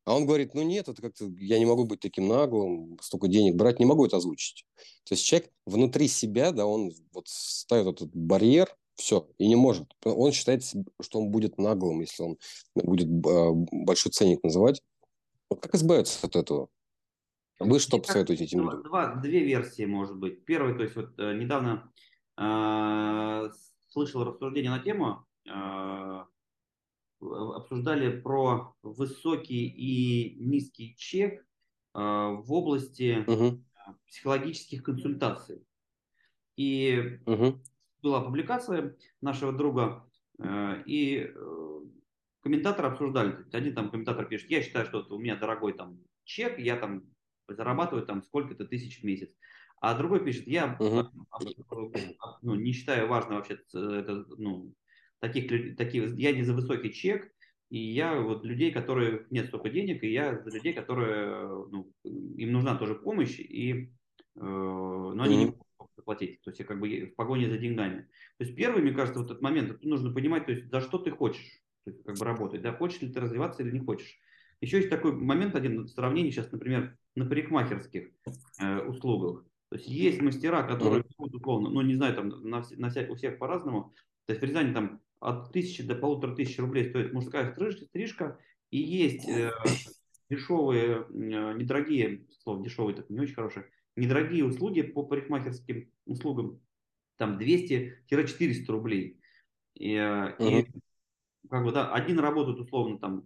А 0.08 0.14
он 0.14 0.24
говорит, 0.24 0.54
ну 0.54 0.62
нет, 0.62 0.88
это 0.88 1.02
как-то 1.02 1.26
я 1.36 1.58
не 1.58 1.66
могу 1.66 1.84
быть 1.84 2.00
таким 2.00 2.28
наглым, 2.28 2.98
столько 3.02 3.28
денег 3.28 3.56
брать, 3.56 3.78
не 3.78 3.84
могу 3.84 4.06
это 4.06 4.16
озвучить. 4.16 4.64
То 5.04 5.12
есть 5.12 5.22
человек 5.22 5.50
внутри 5.66 6.08
себя, 6.08 6.50
да, 6.50 6.64
он 6.64 6.92
вот 7.12 7.28
ставит 7.28 7.88
этот 7.88 8.16
барьер, 8.16 8.74
все, 8.94 9.28
и 9.36 9.46
не 9.46 9.54
может. 9.54 9.86
Он 10.02 10.32
считает, 10.32 10.64
что 10.64 11.20
он 11.20 11.30
будет 11.30 11.58
наглым, 11.58 12.00
если 12.00 12.22
он 12.22 12.38
будет 12.74 13.06
а, 13.26 13.50
большой 13.52 14.10
ценник 14.10 14.42
называть. 14.42 14.82
Вот 15.50 15.60
как 15.60 15.74
избавиться 15.74 16.26
от 16.26 16.36
этого? 16.36 16.68
Вы 17.58 17.78
что 17.78 17.98
посоветуете 17.98 18.44
этим 18.44 18.62
людям? 18.62 18.84
Два, 18.84 19.14
две 19.16 19.44
версии, 19.44 19.84
может 19.84 20.16
быть. 20.16 20.42
Первый, 20.46 20.74
то 20.74 20.84
есть 20.84 20.96
вот 20.96 21.18
э, 21.18 21.34
недавно 21.34 21.92
э, 22.38 23.50
слышал 23.88 24.24
рассуждение 24.24 24.70
на 24.70 24.78
тему, 24.78 25.26
э, 25.46 26.24
обсуждали 27.20 28.20
про 28.20 28.74
высокий 28.82 29.66
и 29.66 30.38
низкий 30.40 30.94
чек 30.96 31.40
э, 31.40 31.44
в 31.94 32.52
области 32.52 33.24
угу. 33.26 33.64
психологических 34.06 34.82
консультаций. 34.82 35.62
И 36.56 37.20
угу. 37.26 37.60
была 38.02 38.20
публикация 38.20 38.96
нашего 39.20 39.52
друга, 39.52 40.08
э, 40.38 40.82
и 40.86 41.32
э, 41.34 41.80
комментаторы 42.40 42.88
обсуждали. 42.88 43.44
Один 43.52 43.74
там 43.74 43.90
комментатор 43.90 44.26
пишет, 44.26 44.50
я 44.50 44.62
считаю, 44.62 44.86
что 44.86 45.04
у 45.08 45.18
меня 45.18 45.36
дорогой 45.36 45.72
там 45.72 46.00
чек, 46.24 46.58
я 46.58 46.76
там 46.76 47.04
зарабатываю 47.48 48.06
там 48.06 48.22
сколько-то 48.22 48.64
тысяч 48.66 49.00
в 49.00 49.04
месяц. 49.04 49.30
А 49.80 49.96
другой 49.96 50.24
пишет, 50.24 50.46
я 50.46 50.76
угу. 50.78 51.08
ну, 52.42 52.54
не 52.54 52.72
считаю 52.72 53.08
важно 53.08 53.36
вообще 53.36 53.54
это, 53.54 54.24
ну, 54.36 54.74
таких, 55.20 55.76
таких, 55.76 56.14
я 56.16 56.32
не 56.32 56.42
за 56.42 56.54
высокий 56.54 56.92
чек, 56.92 57.30
и 57.70 57.78
я 57.78 58.20
вот 58.20 58.44
людей, 58.44 58.72
которые 58.72 59.26
нет 59.30 59.46
столько 59.46 59.68
денег, 59.68 60.02
и 60.02 60.12
я 60.12 60.40
за 60.42 60.50
людей, 60.50 60.72
которые, 60.72 61.66
ну, 61.70 61.92
им 62.04 62.52
нужна 62.52 62.76
тоже 62.76 62.94
помощь, 62.94 63.38
и, 63.38 63.92
э, 64.36 64.40
но 64.40 65.22
они 65.22 65.34
mm-hmm. 65.34 65.38
не 65.38 65.46
могут 65.78 65.94
заплатить, 65.96 66.40
то 66.42 66.50
есть 66.50 66.60
я 66.60 66.64
как 66.64 66.80
бы 66.80 67.06
в 67.06 67.14
погоне 67.14 67.50
за 67.50 67.58
деньгами. 67.58 68.08
То 68.38 68.44
есть 68.44 68.56
первый, 68.56 68.82
мне 68.82 68.92
кажется, 68.92 69.20
вот 69.20 69.30
этот 69.30 69.42
момент, 69.42 69.82
нужно 69.82 70.12
понимать, 70.12 70.46
то 70.46 70.52
есть 70.52 70.70
за 70.70 70.80
что 70.80 70.98
ты 70.98 71.10
хочешь 71.10 71.60
то 71.84 71.90
есть, 71.90 72.04
как 72.04 72.18
бы 72.18 72.24
работать, 72.24 72.62
да, 72.62 72.72
хочешь 72.72 73.00
ли 73.00 73.12
ты 73.12 73.20
развиваться 73.20 73.62
или 73.62 73.70
не 73.70 73.80
хочешь. 73.80 74.18
Еще 74.60 74.78
есть 74.78 74.90
такой 74.90 75.12
момент 75.12 75.54
один 75.54 75.84
в 75.84 75.88
сравнении 75.88 76.30
сейчас, 76.30 76.50
например, 76.52 76.96
на 77.14 77.26
парикмахерских 77.26 78.10
э, 78.60 78.80
услугах. 78.80 79.44
То 79.70 79.76
есть 79.76 79.88
есть 79.88 80.20
мастера, 80.20 80.62
которые, 80.62 81.02
mm-hmm. 81.02 81.36
условно, 81.36 81.70
ну 81.70 81.80
не 81.82 81.94
знаю, 81.94 82.14
там 82.14 82.28
на, 82.28 82.62
на 82.76 82.90
вся, 82.90 83.06
у 83.08 83.14
всех 83.14 83.38
по-разному. 83.38 83.94
То 84.26 84.32
есть 84.32 84.42
в 84.42 84.44
Рязани 84.44 84.72
там 84.72 85.00
от 85.20 85.52
тысячи 85.52 85.82
до 85.82 85.94
полутора 85.94 86.34
тысяч 86.34 86.58
рублей 86.58 86.88
стоит 86.90 87.12
мужская 87.12 87.52
стрижка, 87.52 88.38
и 88.70 88.78
есть 88.78 89.28
э, 89.28 89.50
дешевые, 90.30 91.06
недорогие, 91.10 92.26
слово 92.42 92.62
дешевые, 92.62 92.96
так 92.96 93.10
не 93.10 93.20
очень 93.20 93.34
хорошее, 93.34 93.66
недорогие 93.96 94.44
услуги 94.44 94.82
по 94.82 95.04
парикмахерским 95.04 95.90
услугам, 96.06 96.60
там 97.16 97.38
200-400 97.38 98.66
рублей. 98.68 99.20
И, 99.74 99.94
uh-huh. 99.94 100.62
и 100.62 100.70
как 101.48 101.64
бы, 101.64 101.72
да, 101.72 101.92
один 101.92 102.18
работает 102.18 102.58
условно 102.58 102.98
там 102.98 103.24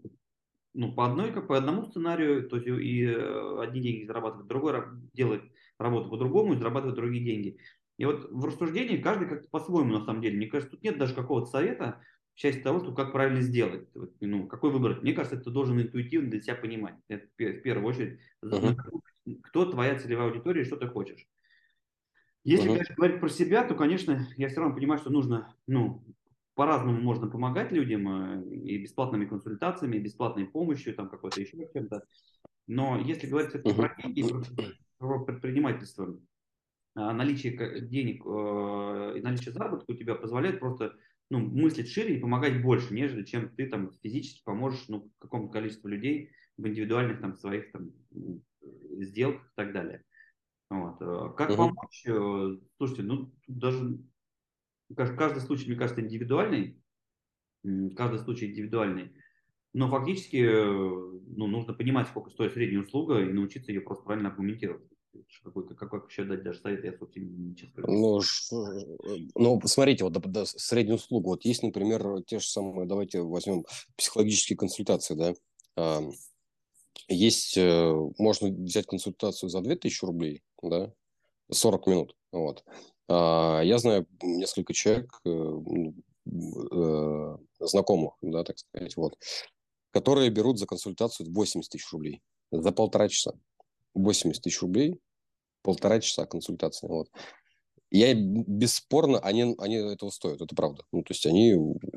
ну, 0.74 0.92
по 0.92 1.06
одной, 1.06 1.32
как 1.32 1.48
по 1.48 1.56
одному 1.56 1.84
сценарию, 1.84 2.48
то 2.48 2.56
есть 2.56 2.66
и 2.66 3.04
э, 3.04 3.60
одни 3.60 3.80
деньги 3.80 4.06
зарабатывает, 4.06 4.48
другой 4.48 4.74
делает 5.12 5.42
работу 5.78 6.08
по-другому 6.08 6.54
и 6.54 6.58
зарабатывает 6.58 6.96
другие 6.96 7.24
деньги. 7.24 7.58
И 7.98 8.04
вот 8.04 8.30
в 8.30 8.44
рассуждении 8.44 8.96
каждый 8.96 9.28
как-то 9.28 9.48
по-своему 9.48 9.98
на 9.98 10.04
самом 10.04 10.22
деле. 10.22 10.36
Мне 10.36 10.46
кажется, 10.46 10.72
тут 10.72 10.82
нет 10.82 10.98
даже 10.98 11.14
какого-то 11.14 11.46
совета 11.46 12.00
в 12.34 12.38
части 12.38 12.60
того, 12.60 12.80
что 12.80 12.92
как 12.94 13.12
правильно 13.12 13.40
сделать. 13.42 13.88
Ну, 14.20 14.46
какой 14.46 14.70
выбрать. 14.70 15.02
Мне 15.02 15.12
кажется, 15.12 15.38
ты 15.38 15.50
должен 15.50 15.80
интуитивно 15.80 16.30
для 16.30 16.40
себя 16.40 16.54
понимать. 16.56 16.94
Это 17.08 17.26
в 17.38 17.60
первую 17.60 17.88
очередь, 17.88 18.20
uh-huh. 18.44 18.76
кто 19.42 19.66
твоя 19.66 19.98
целевая 19.98 20.28
аудитория 20.28 20.62
и 20.62 20.64
что 20.64 20.76
ты 20.76 20.86
хочешь. 20.88 21.26
Если, 22.44 22.66
uh-huh. 22.66 22.72
конечно, 22.72 22.94
говорить 22.96 23.20
про 23.20 23.28
себя, 23.28 23.64
то, 23.64 23.74
конечно, 23.74 24.26
я 24.36 24.48
все 24.48 24.60
равно 24.60 24.74
понимаю, 24.74 24.98
что 24.98 25.10
нужно, 25.10 25.54
ну, 25.66 26.02
по-разному 26.54 27.00
можно 27.00 27.28
помогать 27.28 27.72
людям 27.72 28.08
э, 28.08 28.44
и 28.50 28.78
бесплатными 28.78 29.26
консультациями, 29.26 29.96
и 29.96 30.00
бесплатной 30.00 30.46
помощью, 30.46 30.94
там 30.94 31.08
какой-то 31.08 31.40
еще 31.40 31.68
чем-то. 31.72 32.04
Но 32.66 32.98
если 32.98 33.26
говорить 33.26 33.50
все-таки 33.50 33.74
про 33.74 33.94
деньги, 33.96 34.24
про 34.98 35.24
предпринимательство, 35.24 36.18
наличие 36.94 37.80
денег 37.82 38.22
э, 38.26 39.18
и 39.18 39.22
наличие 39.22 39.52
заработка 39.52 39.90
у 39.90 39.96
тебя 39.96 40.14
позволяет 40.14 40.60
просто 40.60 40.94
ну, 41.30 41.40
мыслить 41.40 41.88
шире 41.88 42.16
и 42.16 42.20
помогать 42.20 42.62
больше, 42.62 42.92
нежели 42.92 43.24
чем 43.24 43.48
ты 43.54 43.66
там 43.66 43.92
физически 44.02 44.42
поможешь 44.44 44.88
ну, 44.88 45.10
какому-то 45.18 45.52
количеству 45.52 45.88
людей 45.88 46.30
в 46.58 46.66
индивидуальных 46.66 47.20
там 47.20 47.34
своих 47.34 47.72
там 47.72 47.92
сделках 49.00 49.46
и 49.46 49.54
так 49.56 49.72
далее. 49.72 50.04
Вот. 50.68 51.00
Э, 51.00 51.34
как 51.36 51.50
uh-huh. 51.50 51.56
помочь? 51.56 52.60
Слушайте, 52.76 53.02
ну 53.02 53.32
даже 53.46 53.98
каждый 54.94 55.40
случай, 55.40 55.68
мне 55.68 55.78
кажется, 55.78 56.02
индивидуальный, 56.02 56.78
каждый 57.96 58.18
случай 58.18 58.46
индивидуальный, 58.46 59.12
но 59.72 59.88
фактически 59.88 60.36
э, 60.36 60.64
ну, 60.64 61.46
нужно 61.46 61.72
понимать, 61.72 62.08
сколько 62.08 62.30
стоит 62.30 62.52
средняя 62.52 62.82
услуга 62.82 63.20
и 63.20 63.32
научиться 63.32 63.72
ее 63.72 63.80
просто 63.80 64.04
правильно 64.04 64.28
аргументировать. 64.28 64.91
Какой, 65.42 65.68
какой 65.74 66.00
еще 66.08 66.24
дать 66.24 66.42
даже 66.42 66.60
совет, 66.60 66.84
я, 66.84 66.96
собственно, 66.96 67.24
не 67.24 67.56
честно 67.56 67.82
Ну, 67.86 68.20
э, 68.20 68.22
ну, 69.34 69.60
посмотрите, 69.60 70.04
вот 70.04 70.12
да, 70.12 70.20
да, 70.24 70.46
среднюю 70.46 70.96
услугу. 70.96 71.30
Вот 71.30 71.44
есть, 71.44 71.62
например, 71.62 72.22
те 72.26 72.38
же 72.38 72.46
самые, 72.46 72.86
давайте 72.86 73.20
возьмем 73.20 73.64
психологические 73.96 74.56
консультации, 74.56 75.14
да. 75.14 75.34
А, 75.76 76.00
есть, 77.08 77.56
э, 77.56 77.94
можно 78.18 78.48
взять 78.48 78.86
консультацию 78.86 79.50
за 79.50 79.60
2000 79.60 80.04
рублей, 80.04 80.42
да, 80.62 80.92
40 81.50 81.86
минут, 81.86 82.16
вот. 82.30 82.64
А, 83.08 83.60
я 83.62 83.78
знаю 83.78 84.06
несколько 84.22 84.72
человек, 84.72 85.12
э, 85.24 85.60
знакомых, 87.58 88.14
да, 88.22 88.44
так 88.44 88.58
сказать, 88.58 88.96
вот, 88.96 89.18
которые 89.90 90.30
берут 90.30 90.58
за 90.58 90.66
консультацию 90.66 91.30
80 91.32 91.70
тысяч 91.70 91.92
рублей 91.92 92.22
за 92.52 92.70
полтора 92.70 93.08
часа. 93.08 93.34
80 93.94 94.42
тысяч 94.42 94.60
рублей, 94.62 95.00
полтора 95.62 96.00
часа 96.00 96.26
консультации. 96.26 96.88
Вот. 96.88 97.08
Я 97.90 98.14
бесспорно, 98.14 99.18
они, 99.20 99.54
они 99.58 99.76
этого 99.76 100.10
стоят, 100.10 100.40
это 100.40 100.54
правда. 100.56 100.82
Ну, 100.92 101.02
то 101.02 101.12
есть 101.12 101.26
они 101.26 101.56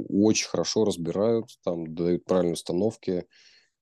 очень 0.10 0.48
хорошо 0.48 0.84
разбирают, 0.84 1.46
там 1.64 1.96
дают 1.96 2.26
правильные 2.26 2.54
установки. 2.54 3.26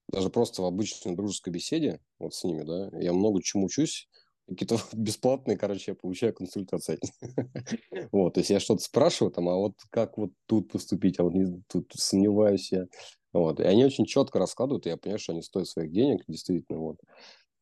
Даже 0.10 0.30
просто 0.30 0.62
в 0.62 0.66
обычной 0.66 1.16
дружеской 1.16 1.54
беседе 1.54 2.00
вот 2.20 2.36
с 2.36 2.44
ними, 2.44 2.64
да, 2.64 2.90
я 3.00 3.14
много 3.14 3.42
чему 3.42 3.66
учусь, 3.66 4.08
какие-то 4.48 4.78
бесплатные, 4.94 5.58
короче, 5.58 5.92
я 5.92 5.96
получаю 5.96 6.34
консультации. 6.34 7.00
вот, 8.12 8.34
то 8.36 8.40
есть 8.40 8.50
я 8.50 8.60
что-то 8.60 8.84
спрашиваю 8.84 9.32
там, 9.32 9.50
а 9.50 9.56
вот 9.56 9.74
как 9.90 10.18
вот 10.18 10.32
тут 10.46 10.72
поступить, 10.72 11.20
а 11.20 11.24
вот 11.24 11.34
тут 11.68 11.92
сомневаюсь 11.96 12.72
я. 12.72 12.86
Вот, 13.32 13.60
и 13.60 13.64
они 13.64 13.84
очень 13.84 14.06
четко 14.06 14.38
раскладывают, 14.38 14.86
и 14.86 14.90
я 14.90 14.98
понимаю, 14.98 15.20
что 15.20 15.32
они 15.34 15.42
стоят 15.42 15.68
своих 15.68 15.92
денег, 15.92 16.24
действительно, 16.28 16.80
вот. 16.80 16.98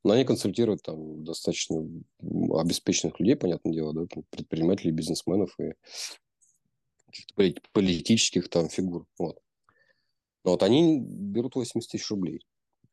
Но 0.04 0.14
они 0.14 0.26
консультируют 0.26 0.82
там 0.82 1.24
достаточно 1.24 1.78
обеспеченных 2.22 3.20
людей, 3.20 3.36
понятное 3.36 3.74
дело, 3.74 3.94
да, 3.94 4.02
предпринимателей, 4.32 4.92
бизнесменов 4.92 5.56
и 5.60 5.74
каких-то 7.06 7.62
политических 7.72 8.50
там 8.50 8.70
фигур, 8.70 9.06
вот. 9.20 9.40
Но 10.44 10.52
вот 10.52 10.64
они 10.64 11.00
берут 11.00 11.56
80 11.56 11.92
тысяч 11.92 12.10
рублей, 12.10 12.42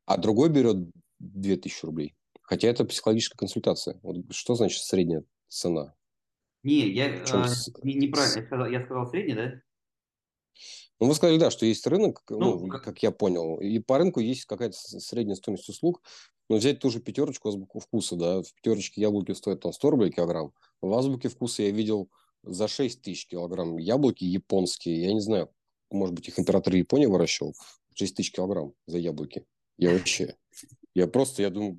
а 0.04 0.18
другой 0.18 0.50
берет 0.50 0.76
2000 1.20 1.86
рублей. 1.86 2.14
Хотя 2.42 2.68
это 2.68 2.84
психологическая 2.84 3.36
консультация. 3.36 4.00
Вот 4.02 4.16
что 4.34 4.54
значит 4.54 4.82
средняя 4.82 5.24
цена? 5.48 5.94
Не, 6.62 6.88
я 6.88 7.06
а, 7.32 7.46
не, 7.82 7.94
неправильно. 7.94 8.40
Я 8.40 8.46
сказал, 8.46 8.66
я 8.68 8.84
сказал 8.84 9.06
средняя, 9.06 9.36
да? 9.36 9.62
Ну, 11.00 11.06
вы 11.06 11.14
сказали, 11.14 11.38
да, 11.38 11.50
что 11.50 11.64
есть 11.64 11.86
рынок, 11.86 12.22
ну, 12.28 12.58
ну 12.58 12.68
как... 12.68 12.82
как 12.82 13.02
я 13.02 13.10
понял, 13.10 13.60
и 13.60 13.78
по 13.78 13.98
рынку 13.98 14.20
есть 14.20 14.46
какая-то 14.46 14.76
средняя 14.76 15.36
стоимость 15.36 15.68
услуг. 15.68 16.02
Но 16.48 16.56
взять 16.56 16.80
ту 16.80 16.90
же 16.90 17.00
пятерочку 17.00 17.50
азбуку 17.50 17.78
вкуса, 17.78 18.16
да, 18.16 18.42
в 18.42 18.54
пятерочке 18.54 19.02
яблоки 19.02 19.32
стоят 19.32 19.60
там 19.60 19.72
100 19.72 19.90
рублей 19.90 20.10
килограмм. 20.10 20.52
В 20.80 20.92
азбуке 20.94 21.28
вкуса 21.28 21.62
я 21.62 21.70
видел 21.70 22.10
за 22.42 22.68
6 22.68 23.02
тысяч 23.02 23.26
килограмм 23.26 23.76
яблоки 23.76 24.24
японские. 24.24 25.02
Я 25.02 25.12
не 25.12 25.20
знаю, 25.20 25.50
может 25.90 26.14
быть, 26.14 26.28
их 26.28 26.38
император 26.38 26.74
Японии 26.74 27.06
выращивал. 27.06 27.54
6 27.94 28.16
тысяч 28.16 28.32
килограмм 28.32 28.72
за 28.86 28.98
яблоки. 28.98 29.44
Я 29.76 29.92
вообще... 29.92 30.36
Я 30.94 31.06
просто, 31.06 31.42
я 31.42 31.50
думаю, 31.50 31.76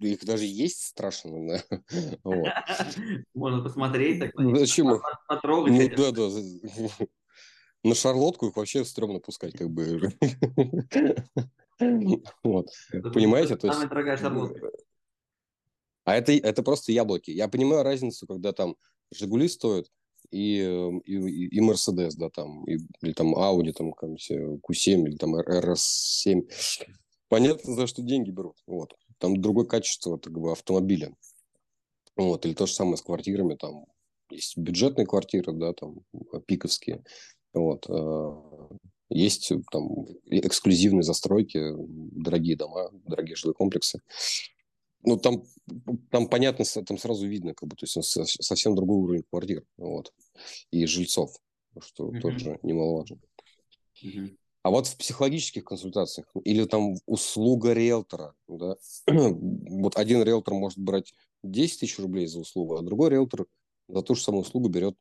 их 0.00 0.24
даже 0.24 0.44
есть 0.46 0.82
страшно. 0.82 1.46
Да? 1.46 1.78
Вот. 2.24 2.48
Можно 3.34 3.62
посмотреть, 3.62 4.18
так, 4.18 4.34
ну, 4.34 4.56
Зачем? 4.56 5.00
потрогать. 5.28 5.96
Ну, 5.96 6.10
да, 6.10 6.10
да. 6.10 7.06
На 7.84 7.94
шарлотку 7.94 8.48
их 8.48 8.56
вообще 8.56 8.84
стрёмно 8.84 9.20
пускать, 9.20 9.54
как 9.54 9.70
бы. 9.70 10.12
Вот. 12.44 12.68
Понимаете? 13.12 13.56
То 13.56 13.66
есть... 13.66 13.74
Самая 13.74 13.88
дорогая 13.88 14.16
шарлотка. 14.16 14.70
А 16.04 16.14
это, 16.14 16.32
это 16.32 16.62
просто 16.62 16.92
яблоки. 16.92 17.32
Я 17.32 17.48
понимаю 17.48 17.82
разницу, 17.82 18.26
когда 18.26 18.52
там 18.52 18.76
Жигули 19.10 19.48
стоят 19.48 19.88
и, 20.30 20.58
и, 21.04 21.46
и 21.46 21.60
Мерседес, 21.60 22.14
да, 22.14 22.30
там, 22.30 22.64
и, 22.66 22.78
или 23.00 23.12
там 23.12 23.34
Audi, 23.34 23.72
там, 23.72 23.94
Q7, 23.94 24.60
или 25.08 25.16
там 25.16 25.34
RS7 25.34 26.42
понятно, 27.32 27.74
за 27.74 27.86
что 27.86 28.02
деньги 28.02 28.30
берут. 28.30 28.58
Вот. 28.66 28.94
Там 29.16 29.40
другое 29.40 29.64
качество 29.64 30.18
как 30.18 30.38
бы, 30.38 30.52
автомобиля. 30.52 31.16
Вот. 32.14 32.44
Или 32.44 32.52
то 32.52 32.66
же 32.66 32.74
самое 32.74 32.98
с 32.98 33.02
квартирами. 33.02 33.54
Там 33.54 33.86
есть 34.30 34.58
бюджетные 34.58 35.06
квартиры, 35.06 35.54
да, 35.54 35.72
там 35.72 36.00
пиковские. 36.46 37.02
Вот. 37.52 37.86
А, 37.88 38.68
есть 39.08 39.52
там 39.70 40.06
эксклюзивные 40.26 41.02
застройки, 41.02 41.60
дорогие 41.76 42.56
дома, 42.56 42.90
дорогие 43.04 43.36
жилые 43.36 43.54
комплексы. 43.54 44.00
Ну, 45.04 45.16
там, 45.18 45.42
там 46.10 46.28
понятно, 46.28 46.64
там 46.64 46.96
сразу 46.96 47.26
видно, 47.26 47.54
как 47.54 47.68
бы, 47.68 47.76
то 47.76 47.84
есть 47.84 48.42
совсем 48.42 48.76
другой 48.76 48.98
уровень 48.98 49.24
квартир, 49.28 49.64
вот, 49.76 50.12
и 50.70 50.86
жильцов, 50.86 51.36
что 51.80 52.08
mm-hmm. 52.08 52.20
тоже 52.20 52.58
немаловажно. 52.62 53.18
Mm-hmm. 54.04 54.36
А 54.62 54.70
вот 54.70 54.86
в 54.86 54.96
психологических 54.96 55.64
консультациях 55.64 56.28
или 56.44 56.64
там 56.66 56.94
услуга 57.06 57.72
риэлтора, 57.72 58.34
да, 58.46 58.76
вот 59.08 59.96
один 59.96 60.22
риэлтор 60.22 60.54
может 60.54 60.78
брать 60.78 61.12
10 61.42 61.80
тысяч 61.80 61.98
рублей 61.98 62.26
за 62.26 62.38
услугу, 62.38 62.76
а 62.76 62.82
другой 62.82 63.10
риэлтор 63.10 63.46
за 63.88 64.02
ту 64.02 64.14
же 64.14 64.22
самую 64.22 64.42
услугу 64.42 64.68
берет 64.68 64.96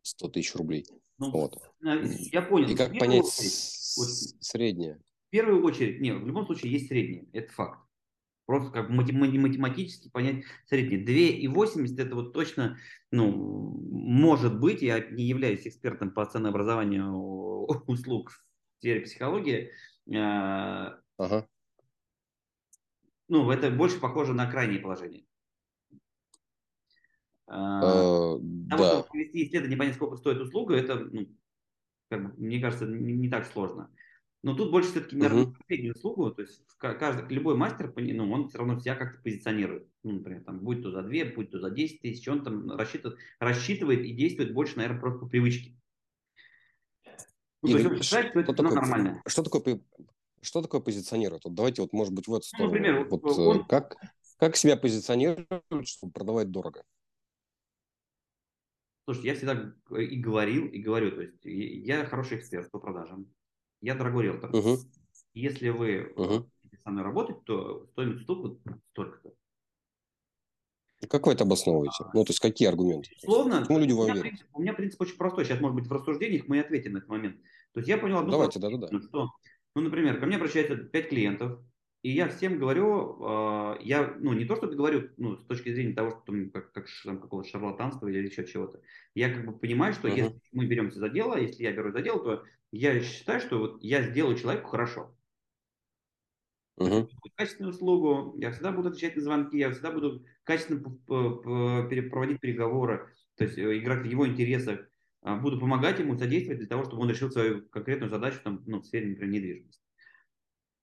100 0.00 0.28
тысяч 0.28 0.54
рублей. 0.54 0.86
Ну, 1.22 1.30
вот. 1.30 1.56
Я 1.80 2.42
понял. 2.42 2.68
И 2.68 2.74
как 2.74 2.98
понять 2.98 3.24
очередь, 3.24 4.34
среднее? 4.40 4.98
В 5.28 5.30
первую 5.30 5.64
очередь, 5.64 6.00
нет, 6.00 6.20
в 6.20 6.26
любом 6.26 6.46
случае 6.46 6.72
есть 6.72 6.88
среднее, 6.88 7.26
это 7.32 7.52
факт. 7.52 7.78
Просто 8.44 8.70
как 8.70 8.90
математически 8.90 10.10
понять 10.10 10.44
среднее. 10.66 11.04
2,80 11.48 12.02
это 12.02 12.14
вот 12.16 12.32
точно, 12.32 12.76
ну, 13.12 13.30
может 13.90 14.58
быть, 14.58 14.82
я 14.82 14.98
не 14.98 15.24
являюсь 15.24 15.66
экспертом 15.66 16.10
по 16.10 16.26
ценообразованию 16.26 17.14
услуг 17.86 18.32
в 18.32 18.80
сфере 18.80 19.02
психологии. 19.02 19.70
А, 20.14 20.98
ага. 21.18 21.46
Ну, 23.28 23.48
это 23.50 23.70
больше 23.70 24.00
похоже 24.00 24.34
на 24.34 24.50
крайнее 24.50 24.80
положение. 24.80 25.24
Uh, 27.52 28.40
Потому 28.64 28.82
да. 28.82 29.00
что 29.00 29.08
провести 29.10 29.44
исследование, 29.44 29.76
понять, 29.76 29.94
сколько 29.96 30.16
стоит 30.16 30.40
услуга, 30.40 30.74
это, 30.74 30.96
ну, 30.96 31.28
как 32.08 32.24
бы, 32.24 32.42
мне 32.42 32.58
кажется, 32.60 32.86
не, 32.86 33.12
не 33.12 33.28
так 33.28 33.44
сложно. 33.44 33.90
Но 34.42 34.56
тут 34.56 34.70
больше 34.70 34.90
все-таки, 34.90 35.16
наверное, 35.16 35.44
uh-huh. 35.44 35.56
среднюю 35.66 35.94
услугу, 35.94 36.30
то 36.30 36.42
есть 36.42 36.64
каждый, 36.78 37.28
любой 37.32 37.56
мастер, 37.56 37.92
ну, 37.94 38.32
он 38.32 38.48
все 38.48 38.58
равно 38.58 38.80
себя 38.80 38.96
как-то 38.96 39.22
позиционирует. 39.22 39.86
Ну, 40.02 40.12
например, 40.12 40.42
там, 40.44 40.60
будь 40.60 40.82
то 40.82 40.90
за 40.90 41.02
2, 41.02 41.34
будь 41.36 41.50
то 41.50 41.60
за 41.60 41.70
10 41.70 42.00
тысяч, 42.00 42.26
он 42.26 42.42
там 42.42 42.70
рассчитывает, 42.70 43.20
рассчитывает 43.38 44.00
и 44.00 44.14
действует 44.14 44.54
больше, 44.54 44.78
наверное, 44.78 45.00
просто 45.00 45.20
по 45.20 45.26
привычке. 45.26 45.76
Ну, 47.62 47.68
Игорь, 47.68 47.82
то 47.82 47.92
есть, 47.92 48.04
считает, 48.04 48.30
что 48.30 48.40
это 48.40 48.54
такое, 48.54 48.74
нормально. 48.74 49.22
Что 49.26 49.42
такое 49.42 49.80
что 50.40 50.60
такое 50.60 50.80
позиционировать? 50.80 51.44
Вот 51.44 51.54
давайте 51.54 51.82
вот, 51.82 51.92
может 51.92 52.12
быть, 52.12 52.26
в 52.26 52.34
эту 52.34 52.46
Ну, 52.58 52.66
сторону. 52.66 52.74
например, 52.74 53.04
вот 53.04 53.22
вот 53.22 53.38
э, 53.38 53.40
он- 53.40 53.64
как, 53.66 53.96
как 54.38 54.56
себя 54.56 54.76
позиционировать, 54.76 55.46
чтобы 55.84 56.12
продавать 56.12 56.50
дорого? 56.50 56.82
Слушай, 59.04 59.24
я 59.26 59.34
всегда 59.34 59.54
г- 59.54 60.04
и 60.04 60.20
говорил, 60.20 60.66
и 60.66 60.78
говорю, 60.78 61.10
то 61.10 61.22
есть 61.22 61.38
я 61.44 62.04
хороший 62.04 62.38
эксперт 62.38 62.70
по 62.70 62.78
продажам, 62.78 63.26
я 63.80 63.94
дорогой 63.94 64.24
риэлтор. 64.24 64.50
Мгм, 64.52 64.78
Если 65.34 65.70
вы 65.70 65.88
э, 65.90 66.14
хотите 66.14 66.82
со 66.84 66.90
мной 66.90 67.04
работать, 67.04 67.44
то 67.44 67.86
стоимость 67.92 68.22
услуг 68.22 68.38
вот 68.66 68.76
столько-то. 68.92 69.32
Как 71.08 71.26
вы 71.26 71.32
это 71.32 71.42
обосновываете? 71.44 72.04
Ну, 72.14 72.24
то 72.24 72.30
есть 72.30 72.38
какие 72.40 72.68
аргументы? 72.68 73.10
Условно, 73.22 73.60
Почему 73.62 73.78
люди 73.78 73.92
у 73.92 74.02
меня, 74.02 74.14
верят? 74.14 74.22
принцип, 74.22 74.46
у 74.52 74.62
меня 74.62 74.72
принцип 74.72 75.00
очень 75.00 75.16
простой. 75.16 75.44
Сейчас, 75.44 75.60
может 75.60 75.74
быть, 75.74 75.86
в 75.88 75.92
рассуждениях 75.92 76.46
мы 76.46 76.58
и 76.58 76.60
ответим 76.60 76.92
на 76.92 76.98
этот 76.98 77.10
момент. 77.10 77.36
То 77.72 77.80
есть 77.80 77.88
я 77.88 77.98
понял 77.98 78.18
одну 78.18 78.30
Давайте, 78.30 78.60
простую 78.60 78.78
да-да-да. 78.78 78.96
истину, 78.96 79.08
что, 79.08 79.30
ну, 79.74 79.82
например, 79.82 80.20
ко 80.20 80.26
мне 80.26 80.36
обращается 80.36 80.76
5 80.76 81.08
клиентов, 81.08 81.60
и 82.02 82.10
я 82.10 82.28
всем 82.28 82.58
говорю, 82.58 83.74
э, 83.76 83.82
я, 83.82 84.16
ну, 84.18 84.32
не 84.32 84.44
то 84.44 84.56
чтобы 84.56 84.74
говорю, 84.74 85.10
ну, 85.16 85.36
с 85.36 85.44
точки 85.46 85.72
зрения 85.72 85.94
того, 85.94 86.10
что 86.10 86.20
там, 86.26 86.50
как, 86.50 86.72
как 86.72 86.86
там, 87.04 87.20
какого-то 87.20 87.48
шарлатанства 87.48 88.08
или 88.08 88.26
еще 88.26 88.46
чего-то. 88.46 88.80
Я 89.14 89.32
как 89.32 89.46
бы 89.46 89.58
понимаю, 89.58 89.92
что 89.94 90.08
Мгм. 90.08 90.16
если 90.22 90.34
мы 90.52 90.66
беремся 90.66 90.98
за 90.98 91.08
дело, 91.08 91.36
если 91.36 91.62
я 91.62 91.72
берусь 91.72 91.92
за 91.92 92.02
дело, 92.02 92.22
то 92.24 92.44
я 92.72 93.00
считаю, 93.02 93.40
что 93.40 93.58
вот 93.58 93.82
я 93.82 94.02
сделаю 94.02 94.36
человеку 94.36 94.68
хорошо. 94.68 95.16
Буду 97.22 97.34
качественную 97.36 97.72
услугу, 97.72 98.34
я 98.38 98.50
всегда 98.52 98.72
буду 98.72 98.88
отвечать 98.88 99.16
на 99.16 99.22
звонки, 99.22 99.58
я 99.58 99.70
всегда 99.70 99.92
буду 99.92 100.24
качественно 100.44 100.80
проводить 101.06 102.40
переговоры, 102.40 103.14
то 103.36 103.44
есть 103.44 103.58
э, 103.58 103.78
играть 103.78 104.02
в 104.02 104.10
его 104.10 104.26
интересах, 104.26 104.88
а, 105.20 105.36
буду 105.36 105.58
помогать 105.60 105.98
ему, 106.00 106.16
содействовать 106.16 106.58
для 106.60 106.68
того, 106.68 106.84
чтобы 106.84 107.02
он 107.02 107.10
решил 107.10 107.30
свою 107.30 107.68
конкретную 107.68 108.10
задачу 108.10 108.40
там, 108.42 108.62
ну, 108.66 108.80
в 108.80 108.86
сфере, 108.86 109.08
например, 109.10 109.30
недвижимости. 109.32 109.82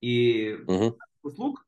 И 0.02 0.56
мгм, 0.68 0.94
услуг, 1.24 1.66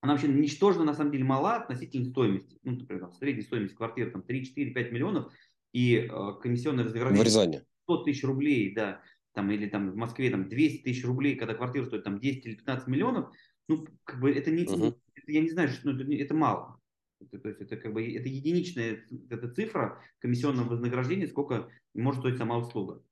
она 0.00 0.12
вообще 0.12 0.28
ничтожно, 0.28 0.84
на 0.84 0.94
самом 0.94 1.12
деле, 1.12 1.24
мала 1.24 1.56
относительно 1.56 2.04
стоимости. 2.04 2.58
Ну, 2.62 2.72
например, 2.72 3.04
там, 3.04 3.12
средняя 3.14 3.44
стоимость 3.44 3.74
квартиры 3.74 4.10
там 4.10 4.22
3, 4.22 4.44
4, 4.44 4.70
5 4.72 4.92
миллионов, 4.92 5.32
и 5.72 5.96
э, 5.96 6.08
комиссионное 6.42 6.84
Рязани. 7.22 7.62
100 7.84 8.04
тысяч 8.04 8.24
рублей, 8.24 8.74
да, 8.74 9.02
там, 9.32 9.50
или 9.50 9.68
там 9.68 9.90
в 9.90 9.96
Москве 9.96 10.30
там 10.30 10.48
200 10.48 10.82
тысяч 10.82 11.04
рублей, 11.04 11.36
когда 11.36 11.54
квартира 11.54 11.84
стоит 11.84 12.04
там 12.04 12.18
10 12.18 12.46
или 12.46 12.54
15 12.54 12.86
миллионов, 12.86 13.34
ну, 13.68 13.86
как 14.04 14.20
бы 14.20 14.30
это 14.30 14.50
не, 14.50 14.64
Мгм. 14.64 14.94
это, 15.14 15.32
я 15.32 15.40
не 15.40 15.50
знаю, 15.50 15.68
что, 15.68 15.90
ну, 15.90 15.98
это, 15.98 16.12
это 16.12 16.34
мало. 16.34 16.80
Это, 17.20 17.38
то 17.38 17.48
есть 17.48 17.60
это 17.60 17.76
как 17.76 17.92
бы 17.92 18.06
это 18.06 18.28
единичная 18.28 19.04
эта 19.30 19.48
цифра 19.48 20.02
комиссионного 20.18 20.70
вознаграждения, 20.70 21.26
сколько 21.26 21.70
может 21.94 22.20
стоить 22.20 22.36
сама 22.38 22.58
услуга. 22.58 23.02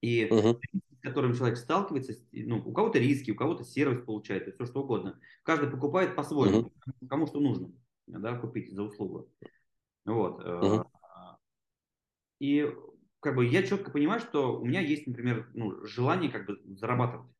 И 0.00 0.26
с 0.26 0.93
которым 1.04 1.34
человек 1.34 1.58
сталкивается, 1.58 2.14
ну, 2.32 2.62
у 2.64 2.72
кого-то 2.72 2.98
риски, 2.98 3.30
у 3.30 3.36
кого-то 3.36 3.64
сервис 3.64 4.04
получает, 4.04 4.54
все 4.54 4.66
что 4.66 4.82
угодно. 4.82 5.20
Каждый 5.42 5.70
покупает 5.70 6.16
по-своему, 6.16 6.72
кому 7.08 7.26
что 7.26 7.40
нужно, 7.40 7.72
да, 8.06 8.36
купить 8.38 8.72
за 8.72 8.82
услугу. 8.82 9.30
Вот. 10.04 10.40
э, 10.44 10.48
Мгм. 10.66 10.84
И 12.40 12.70
как 13.20 13.36
бы 13.36 13.46
я 13.46 13.62
четко 13.62 13.90
понимаю, 13.90 14.20
что 14.20 14.58
у 14.60 14.64
меня 14.64 14.80
есть, 14.80 15.06
например, 15.06 15.50
ну, 15.54 15.84
желание 15.84 16.30
как 16.30 16.46
бы 16.46 16.60
зарабатывать. 16.76 17.30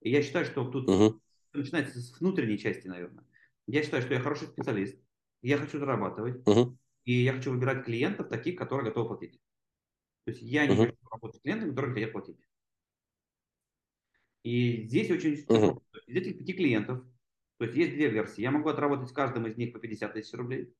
И 0.00 0.10
я 0.10 0.22
считаю, 0.22 0.44
что 0.46 0.68
тут 0.70 0.88
мгм, 0.88 1.20
начинается 1.52 2.00
с 2.00 2.20
внутренней 2.20 2.58
части, 2.58 2.88
наверное. 2.88 3.24
Я 3.66 3.82
считаю, 3.82 4.02
что 4.02 4.14
я 4.14 4.20
хороший 4.20 4.48
специалист, 4.48 5.00
я 5.42 5.58
хочу 5.58 5.78
зарабатывать, 5.78 6.44
мгм, 6.46 6.78
и 7.04 7.12
я 7.12 7.34
хочу 7.34 7.52
выбирать 7.52 7.84
клиентов 7.84 8.28
таких, 8.28 8.58
которые 8.58 8.88
готовы 8.90 9.08
платить. 9.08 9.40
То 10.24 10.32
есть 10.32 10.42
я 10.42 10.66
не 10.66 10.76
Мгм. 10.76 10.86
хочу 10.86 10.98
работать 11.10 11.38
с 11.40 11.42
клиентами, 11.42 11.70
которые 11.70 11.94
хотят 11.94 12.12
платить. 12.12 12.38
И 14.42 14.86
здесь 14.86 15.10
очень 15.10 15.30
есть 15.30 15.50
Из 16.06 16.16
этих 16.16 16.38
пяти 16.38 16.52
клиентов, 16.54 17.04
то 17.58 17.64
есть 17.64 17.76
есть 17.76 17.92
две 17.94 18.10
версии. 18.10 18.42
Я 18.42 18.50
могу 18.52 18.68
отработать 18.70 19.08
с 19.10 19.12
каждым 19.12 19.46
из 19.46 19.56
них 19.56 19.72
по 19.72 19.80
50 19.80 20.14
тысяч 20.14 20.34
рублей. 20.34 20.74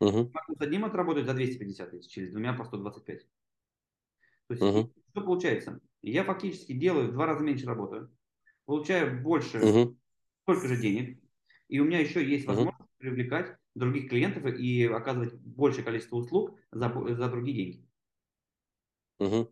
мгм, 0.00 0.32
Могу 0.32 0.54
с 0.56 0.60
одним 0.60 0.84
отработать 0.84 1.26
за 1.26 1.34
250 1.34 1.90
тысяч, 1.90 2.28
с 2.28 2.30
двумя 2.30 2.52
по 2.52 2.64
125. 2.64 3.28
То 4.48 4.54
есть 4.54 4.66
Мгм. 4.66 4.90
что 5.10 5.22
получается? 5.22 5.80
Я 6.02 6.24
фактически 6.24 6.72
делаю 6.72 7.08
в 7.08 7.12
два 7.12 7.26
раза 7.26 7.42
меньше 7.44 7.66
работы, 7.66 8.08
получаю 8.66 9.22
больше, 9.22 9.64
мгм, 9.64 9.96
столько 10.44 10.68
же 10.68 10.80
денег, 10.80 11.22
и 11.68 11.80
у 11.80 11.84
меня 11.84 12.00
еще 12.00 12.26
есть 12.28 12.46
возможность 12.46 12.90
привлекать 12.98 13.58
других 13.74 14.10
клиентов 14.10 14.46
и 14.46 14.84
оказывать 14.86 15.34
большее 15.34 15.84
количество 15.84 16.16
услуг 16.16 16.58
за, 16.72 16.88
за 17.16 17.30
другие 17.30 17.56
деньги. 17.56 17.88
мгм, 19.18 19.46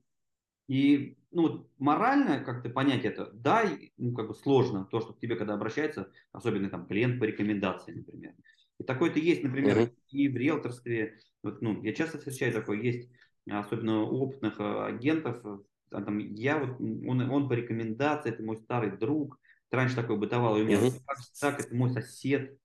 И 0.68 1.16
ну, 1.34 1.68
морально 1.78 2.40
как-то 2.44 2.70
понять 2.70 3.04
это, 3.04 3.30
да, 3.32 3.64
ну, 3.98 4.12
как 4.14 4.28
бы 4.28 4.34
сложно, 4.34 4.86
то, 4.90 5.00
что 5.00 5.12
к 5.12 5.20
тебе, 5.20 5.36
когда 5.36 5.54
обращается, 5.54 6.10
особенно 6.32 6.70
там 6.70 6.86
клиент 6.86 7.20
по 7.20 7.24
рекомендации, 7.24 7.92
например. 7.92 8.34
И 8.78 8.84
такое-то 8.84 9.18
есть, 9.18 9.42
например, 9.42 9.78
Мгм. 9.78 9.94
и 10.10 10.28
в 10.28 10.36
риэлторстве. 10.36 11.18
Вот, 11.42 11.60
ну, 11.62 11.82
я 11.82 11.92
часто 11.92 12.18
встречаю 12.18 12.52
такое, 12.52 12.80
есть, 12.80 13.10
особенно 13.50 14.02
у 14.02 14.22
опытных 14.22 14.58
э, 14.60 14.84
агентов, 14.86 15.44
а 15.90 16.02
там, 16.02 16.18
я 16.18 16.58
вот, 16.58 16.80
он, 16.80 17.20
он 17.30 17.48
по 17.48 17.52
рекомендации, 17.52 18.30
это 18.30 18.42
мой 18.42 18.56
старый 18.56 18.96
друг, 18.96 19.38
Это 19.68 19.76
раньше 19.78 19.96
такое 19.96 20.16
бытовало, 20.16 20.56
и 20.56 20.62
у 20.62 20.66
меня 20.66 20.80
Мгм. 20.80 20.98
так, 21.06 21.18
так, 21.38 21.60
это 21.60 21.74
мой 21.74 21.90
сосед, 21.90 22.58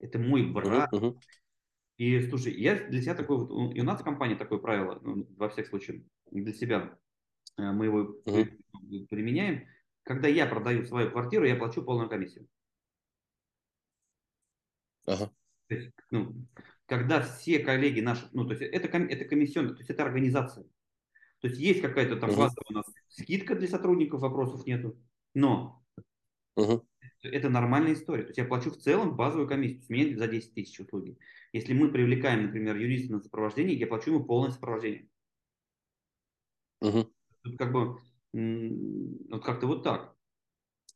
это 0.00 0.18
мой 0.18 0.44
брат. 0.50 0.90
мгм, 0.92 1.20
И 1.96 2.20
слушай, 2.28 2.52
я 2.54 2.76
для 2.88 3.02
себя 3.02 3.14
такой 3.14 3.38
вот, 3.38 3.74
и 3.74 3.80
у 3.80 3.84
нас 3.84 4.00
в 4.00 4.04
компании 4.04 4.36
такое 4.36 4.58
правило, 4.58 5.00
ну, 5.02 5.26
во 5.36 5.48
всех 5.48 5.66
случаях, 5.66 6.02
для 6.30 6.52
себя 6.52 6.96
мы 7.58 7.86
его 7.86 8.14
при- 8.32 8.58
применяем. 9.10 9.66
Когда 10.04 10.28
я 10.28 10.46
продаю 10.46 10.86
свою 10.86 11.10
квартиру, 11.10 11.44
я 11.44 11.56
плачу 11.56 11.82
полную 11.82 12.08
комиссию. 12.08 12.48
Ага. 15.06 15.30
То 15.68 15.74
есть, 15.74 15.90
ну, 16.10 16.34
когда 16.86 17.20
все 17.20 17.58
коллеги 17.60 18.00
наши, 18.00 18.26
ну, 18.32 18.44
то 18.46 18.54
есть 18.54 18.62
это, 18.62 18.88
это 18.98 19.24
комиссионно, 19.24 19.70
то 19.74 19.78
есть 19.78 19.90
это 19.90 20.02
организация. 20.02 20.64
То 21.40 21.48
есть 21.48 21.60
есть 21.60 21.82
какая-то 21.82 22.16
там 22.16 22.36
базовая 22.36 22.66
у 22.70 22.74
нас 22.74 22.86
скидка 23.08 23.54
для 23.56 23.68
сотрудников, 23.68 24.22
вопросов 24.22 24.66
нету, 24.66 24.98
но 25.34 25.84
мгм, 26.56 26.80
это 27.22 27.48
нормальная 27.48 27.92
история. 27.94 28.22
То 28.22 28.28
есть 28.30 28.38
я 28.38 28.44
плачу 28.44 28.70
в 28.70 28.76
целом 28.76 29.14
базовую 29.16 29.46
комиссию, 29.48 29.82
с 29.82 29.88
меня 29.88 30.16
за 30.18 30.26
10 30.26 30.54
тысяч 30.54 30.80
услуги. 30.80 31.16
Если 31.52 31.72
мы 31.72 31.90
привлекаем, 31.92 32.46
например, 32.46 32.76
юриста 32.76 33.12
на 33.12 33.20
сопровождение, 33.20 33.76
я 33.78 33.86
плачу 33.86 34.10
ему 34.10 34.24
полное 34.24 34.50
сопровождение. 34.50 35.08
мгм, 36.80 37.04
Тут 37.42 37.58
как 37.58 37.72
бы 37.72 37.98
вот 38.32 39.44
как-то 39.44 39.66
вот 39.66 39.82
так. 39.82 40.14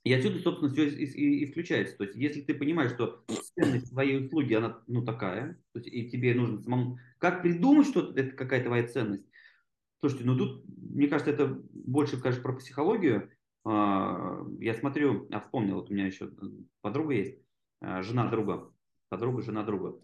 И 0.05 0.13
отсюда, 0.13 0.41
собственно, 0.41 0.73
все 0.73 0.89
и, 0.89 1.05
и- 1.05 1.45
и 1.45 1.53
включается. 1.53 1.97
То 1.97 2.05
есть, 2.05 2.17
если 2.17 2.41
ты 2.41 2.55
понимаешь, 2.55 2.93
что 2.93 3.25
ценность 3.55 3.91
твоей 3.91 4.27
услуги, 4.27 4.55
она 4.55 4.83
ну 4.89 5.05
такая, 5.05 5.55
то 5.73 5.79
есть, 5.79 5.89
и 5.93 6.11
тебе 6.11 6.35
нужно 6.35 6.61
самому... 6.63 6.99
Как 7.19 7.43
придумать, 7.43 7.87
что 7.87 8.13
это 8.15 8.37
какая 8.37 8.65
твоя 8.65 8.87
ценность? 8.89 9.25
Слушайте, 10.01 10.25
ну 10.27 10.37
тут, 10.37 10.65
мне 10.67 11.09
кажется, 11.09 11.33
это 11.33 11.47
больше, 11.73 12.21
конечно, 12.21 12.43
про 12.43 12.57
психологию. 12.57 13.31
А, 13.65 14.45
Я 14.59 14.75
смотрю, 14.75 15.29
а 15.31 15.41
вспомнил, 15.41 15.77
вот 15.77 15.91
у 15.91 15.95
меня 15.95 16.07
еще 16.07 16.31
подруга 16.81 17.15
есть, 17.15 17.39
а, 17.81 18.03
жена 18.03 18.29
друга, 18.29 18.73
подруга, 19.09 19.43
жена 19.43 19.63
друга. 19.63 20.01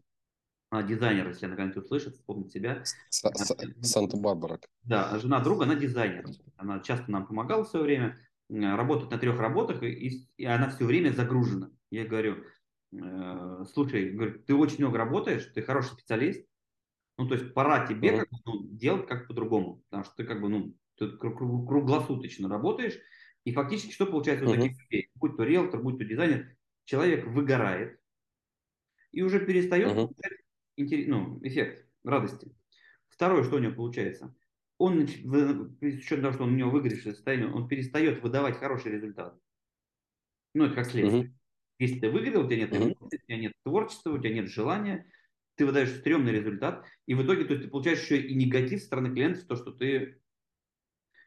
Она 0.70 0.82
дизайнер, 0.82 1.28
если 1.28 1.46
она 1.46 1.56
когда-нибудь 1.56 1.84
услышит, 1.84 2.14
вспомнит 2.14 2.52
себя. 2.52 2.82
Са- 3.10 3.32
Са- 3.34 3.82
Санта-Барбара. 3.82 4.60
Да, 4.82 5.18
жена 5.18 5.40
друга, 5.40 5.64
она 5.64 5.74
дизайнер. 5.74 6.26
Она 6.56 6.80
часто 6.80 7.10
нам 7.10 7.26
помогала 7.26 7.64
в 7.64 7.68
свое 7.68 7.84
время, 7.84 8.20
работает 8.50 9.10
на 9.10 9.18
трех 9.18 9.38
работах, 9.38 9.82
и, 9.82 10.26
и 10.36 10.44
она 10.44 10.68
все 10.68 10.84
время 10.84 11.12
загружена. 11.12 11.70
Я 11.90 12.04
говорю, 12.04 12.44
э, 12.92 13.64
слушай, 13.72 14.10
говорю, 14.10 14.42
ты 14.42 14.54
очень 14.54 14.80
много 14.80 14.98
работаешь, 14.98 15.46
ты 15.54 15.62
хороший 15.62 15.92
специалист, 15.92 16.46
ну, 17.16 17.26
то 17.26 17.34
есть 17.34 17.54
пора 17.54 17.86
тебе 17.86 18.12
Мгм. 18.12 18.20
как 18.20 18.28
ну, 18.44 18.62
делать 18.68 19.06
как 19.06 19.26
по-другому, 19.26 19.82
потому 19.88 20.04
что 20.04 20.16
ты 20.16 20.24
как 20.24 20.40
бы, 20.42 20.48
ну, 20.50 20.74
ты 20.96 21.06
кру- 21.06 21.34
кру- 21.34 21.66
круглосуточно 21.66 22.48
работаешь, 22.48 22.98
и 23.44 23.52
фактически 23.52 23.92
что 23.92 24.04
получается 24.04 24.44
у 24.44 24.48
Мгм. 24.50 24.60
таких 24.60 24.78
людей? 24.82 25.10
Будь 25.14 25.36
то 25.36 25.44
риэлтор, 25.44 25.82
будь 25.82 25.96
то 25.98 26.04
дизайнер, 26.04 26.54
человек 26.84 27.26
выгорает 27.26 27.98
и 29.12 29.22
уже 29.22 29.40
перестает 29.40 29.94
получать 29.94 30.16
интерес- 30.18 30.47
ну, 30.78 31.40
эффект 31.42 31.86
радости. 32.04 32.54
Второе, 33.08 33.44
что 33.44 33.56
у 33.56 33.58
него 33.58 33.74
получается? 33.74 34.34
Он, 34.78 35.08
с 35.08 35.14
учетом 35.82 36.22
того, 36.22 36.34
что 36.34 36.44
он 36.44 36.52
у 36.52 36.56
него 36.56 36.70
выгоревшее 36.70 37.14
состояние, 37.14 37.52
он 37.52 37.66
перестает 37.66 38.22
выдавать 38.22 38.58
хороший 38.58 38.92
результат. 38.92 39.36
Ну, 40.54 40.64
это 40.64 40.76
как 40.76 40.86
следствие. 40.86 41.24
Мгм. 41.24 41.38
Если 41.80 42.00
ты 42.00 42.10
выгорел, 42.10 42.44
у 42.44 42.48
тебя 42.48 42.58
нет 42.58 42.74
эмоций, 42.74 43.18
у 43.18 43.26
тебя 43.26 43.38
нет 43.38 43.52
творчества, 43.64 44.10
у 44.10 44.18
тебя 44.18 44.34
нет 44.34 44.48
желания, 44.48 45.10
ты 45.56 45.66
выдаешь 45.66 45.90
стрёмный 45.90 46.32
результат, 46.32 46.86
и 47.06 47.14
в 47.14 47.24
итоге 47.24 47.44
то 47.44 47.54
есть, 47.54 47.64
ты 47.64 47.70
получаешь 47.70 48.02
еще 48.02 48.20
и 48.20 48.34
негатив 48.34 48.80
со 48.80 48.86
стороны 48.86 49.12
клиентов, 49.12 49.44
то, 49.44 49.56
что 49.56 49.72
ты... 49.72 50.20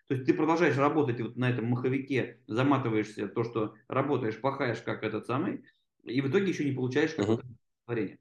То 0.07 0.15
есть 0.15 0.25
ты 0.25 0.33
продолжаешь 0.33 0.77
работать 0.77 1.21
вот 1.21 1.37
на 1.37 1.49
этом 1.49 1.65
маховике, 1.65 2.41
заматываешься, 2.47 3.27
то, 3.27 3.43
что 3.43 3.75
работаешь, 3.87 4.39
пахаешь, 4.39 4.81
как 4.81 5.03
этот 5.03 5.25
самый, 5.25 5.63
и 6.03 6.21
в 6.21 6.29
итоге 6.29 6.49
еще 6.49 6.65
не 6.65 6.73
получаешь 6.73 7.13
какое-то 7.13 7.45
творение. 7.85 8.19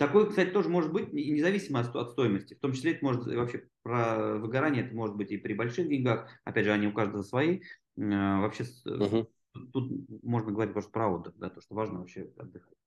Такое, 0.00 0.24
кстати, 0.24 0.48
тоже 0.48 0.70
может 0.70 0.94
быть 0.94 1.12
независимо 1.12 1.80
от, 1.80 1.94
от 1.94 2.12
стоимости. 2.12 2.54
В 2.54 2.60
том 2.60 2.72
числе 2.72 2.92
это 2.92 3.04
может 3.04 3.26
вообще 3.26 3.68
про 3.82 4.38
выгорание, 4.38 4.82
это 4.82 4.94
может 4.94 5.14
быть 5.14 5.30
и 5.30 5.36
при 5.36 5.52
больших 5.52 5.90
деньгах, 5.90 6.26
опять 6.44 6.64
же, 6.64 6.72
они 6.72 6.86
у 6.86 6.94
каждого 6.94 7.20
свои. 7.20 7.60
вообще 7.96 8.64
угу. 8.86 9.30
тут 9.74 9.92
можно 10.22 10.52
говорить 10.52 10.72
просто 10.72 10.90
про 10.90 11.10
отдых, 11.10 11.34
да, 11.36 11.50
то, 11.50 11.60
что 11.60 11.74
важно 11.74 11.98
вообще 11.98 12.32
отдыхать 12.38 12.78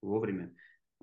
вовремя. 0.00 0.54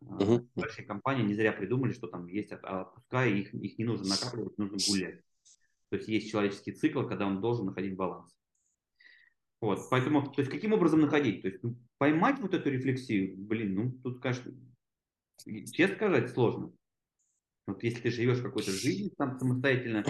Uh-huh. 0.01 0.43
Большие 0.55 0.87
компании 0.87 1.21
не 1.23 1.35
зря 1.35 1.53
придумали, 1.53 1.93
что 1.93 2.07
там 2.07 2.25
есть 2.25 2.51
отпуска, 2.51 3.27
и 3.27 3.41
их, 3.41 3.53
их 3.53 3.77
не 3.77 3.85
нужно 3.85 4.07
накапливать, 4.07 4.57
нужно 4.57 4.77
гулять. 4.89 5.21
То 5.89 5.97
есть 5.97 6.09
есть 6.09 6.31
человеческий 6.31 6.71
цикл, 6.71 7.03
когда 7.03 7.27
он 7.27 7.41
должен 7.41 7.67
находить 7.67 7.95
баланс. 7.95 8.35
Вот, 9.61 9.87
поэтому, 9.91 10.23
то 10.31 10.41
есть 10.41 10.49
каким 10.49 10.73
образом 10.73 11.01
находить? 11.01 11.43
То 11.43 11.49
есть 11.49 11.61
ну, 11.61 11.77
поймать 11.99 12.39
вот 12.39 12.55
эту 12.55 12.71
рефлексию, 12.71 13.37
блин, 13.37 13.75
ну 13.75 13.91
тут, 13.91 14.19
конечно, 14.19 14.51
честно 15.45 15.95
сказать, 15.95 16.29
сложно. 16.31 16.71
Вот 17.67 17.83
если 17.83 18.01
ты 18.01 18.11
живешь 18.11 18.41
какой-то 18.41 18.71
жизнью 18.71 19.11
там 19.17 19.37
самостоятельно, 19.39 20.03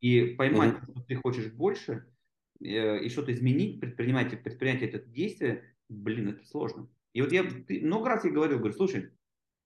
и 0.00 0.34
поймать, 0.34 0.74
mm-hmm. 0.74 0.92
что 0.92 1.02
ты 1.06 1.14
хочешь 1.16 1.52
больше, 1.52 2.06
э, 2.60 3.04
и 3.04 3.08
что-то 3.08 3.32
изменить, 3.32 3.80
предпринимать, 3.80 4.30
предпринять 4.42 4.82
это 4.82 4.98
действие, 4.98 5.76
блин, 5.88 6.30
это 6.30 6.44
сложно. 6.46 6.88
И 7.12 7.22
вот 7.22 7.30
я 7.32 7.44
ты, 7.44 7.80
много 7.82 8.08
раз 8.08 8.24
я 8.24 8.30
говорил, 8.30 8.58
говорю, 8.58 8.74
слушай, 8.74 9.10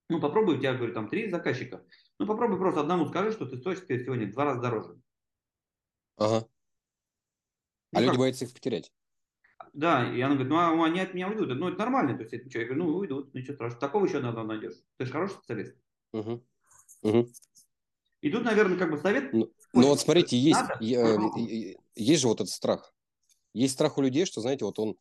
ну 0.08 0.20
попробуй, 0.20 0.56
у 0.56 0.58
тебя, 0.58 0.74
говорю, 0.74 0.92
там 0.92 1.08
три 1.08 1.30
заказчика, 1.30 1.84
ну 2.18 2.26
попробуй 2.26 2.58
просто 2.58 2.80
одному 2.80 3.06
скажи, 3.06 3.32
что 3.32 3.46
ты 3.46 3.56
стоишь 3.56 3.80
сегодня 3.86 4.26
в 4.26 4.32
два 4.32 4.44
раза 4.44 4.60
дороже. 4.60 5.00
Ага. 6.16 6.48
А 7.92 7.96
ну, 7.96 8.00
люди 8.00 8.10
как? 8.10 8.18
боятся 8.18 8.44
их 8.44 8.52
потерять. 8.52 8.92
Да, 9.76 10.10
и 10.10 10.18
она 10.22 10.36
говорит, 10.36 10.50
ну 10.50 10.56
а 10.56 10.86
они 10.86 11.00
от 11.00 11.12
меня 11.12 11.28
уйдут. 11.28 11.48
Ну, 11.50 11.68
это 11.68 11.78
нормально. 11.78 12.16
То 12.16 12.22
есть, 12.22 12.32
это 12.32 12.48
что? 12.48 12.60
Я 12.60 12.64
говорю, 12.64 12.84
ну, 12.84 12.96
уйдут, 12.96 13.34
ничего 13.34 13.52
страшного. 13.52 13.80
Такого 13.80 14.06
еще 14.06 14.20
надо 14.20 14.42
найдешь. 14.42 14.76
Ты 14.96 15.04
же 15.04 15.12
хороший 15.12 15.34
специалист. 15.34 15.76
Угу. 16.14 16.42
Угу. 17.02 17.28
И 18.22 18.30
тут, 18.30 18.44
наверное, 18.44 18.78
как 18.78 18.90
бы 18.90 18.96
совет... 18.96 19.34
Ну, 19.34 19.52
ну 19.74 19.88
вот 19.88 20.00
смотрите, 20.00 20.38
есть, 20.38 20.58
надо, 20.58 20.78
я, 20.80 21.18
есть 21.94 22.22
же 22.22 22.28
вот 22.28 22.40
этот 22.40 22.48
страх. 22.48 22.94
Есть 23.52 23.74
страх 23.74 23.98
у 23.98 24.00
людей, 24.00 24.24
что, 24.24 24.40
знаете, 24.40 24.64
вот 24.64 24.78
он 24.78 24.96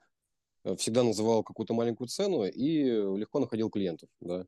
э, 0.65 0.75
всегда 0.75 1.03
называл 1.03 1.41
какую-то 1.41 1.73
маленькую 1.73 2.09
цену 2.09 2.43
и 2.43 2.83
легко 2.83 3.39
находил 3.39 3.69
клиентов, 3.69 4.09
да. 4.19 4.45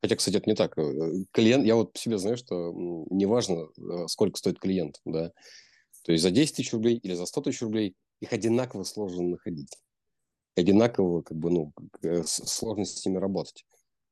Хотя, 0.00 0.14
кстати, 0.14 0.36
это 0.36 0.48
не 0.48 0.54
так. 0.54 0.78
Э, 0.78 1.24
клиент, 1.32 1.64
я 1.64 1.74
вот 1.74 1.94
по 1.94 1.98
себе 1.98 2.18
знаю, 2.18 2.36
что 2.36 2.72
неважно, 3.10 3.70
э, 3.76 4.06
сколько 4.06 4.38
стоит 4.38 4.60
клиент, 4.60 5.00
да. 5.04 5.32
То 6.04 6.12
есть 6.12 6.22
за 6.22 6.30
10 6.30 6.54
тысяч 6.54 6.72
рублей 6.72 6.98
или 6.98 7.14
за 7.14 7.26
100 7.26 7.40
тысяч 7.40 7.62
рублей 7.62 7.96
их 8.20 8.32
одинаково 8.32 8.84
сложно 8.84 9.22
находить. 9.22 9.76
Одинаково, 10.56 11.22
как 11.22 11.36
бы, 11.36 11.50
ну, 11.50 11.72
сложно 12.24 12.84
с 12.84 13.04
ними 13.04 13.18
работать. 13.18 13.64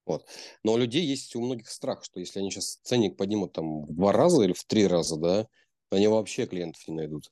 Вот. 0.07 0.27
Но 0.65 0.73
у 0.73 0.77
людей 0.77 1.05
есть 1.05 1.37
у 1.37 1.41
многих 1.41 1.69
страх, 1.69 2.03
что 2.05 2.19
если 2.19 2.41
они 2.41 2.51
сейчас 2.51 2.81
ценник 2.83 3.17
поднимут 3.17 3.53
там 3.53 3.85
в 3.85 3.95
два 3.95 4.13
раза 4.13 4.43
или 4.43 4.53
в 4.53 4.65
три 4.65 4.87
раза, 4.87 5.17
да, 5.17 5.49
они 5.91 6.09
вообще 6.09 6.47
клиентов 6.47 6.87
не 6.89 6.95
найдут. 6.95 7.31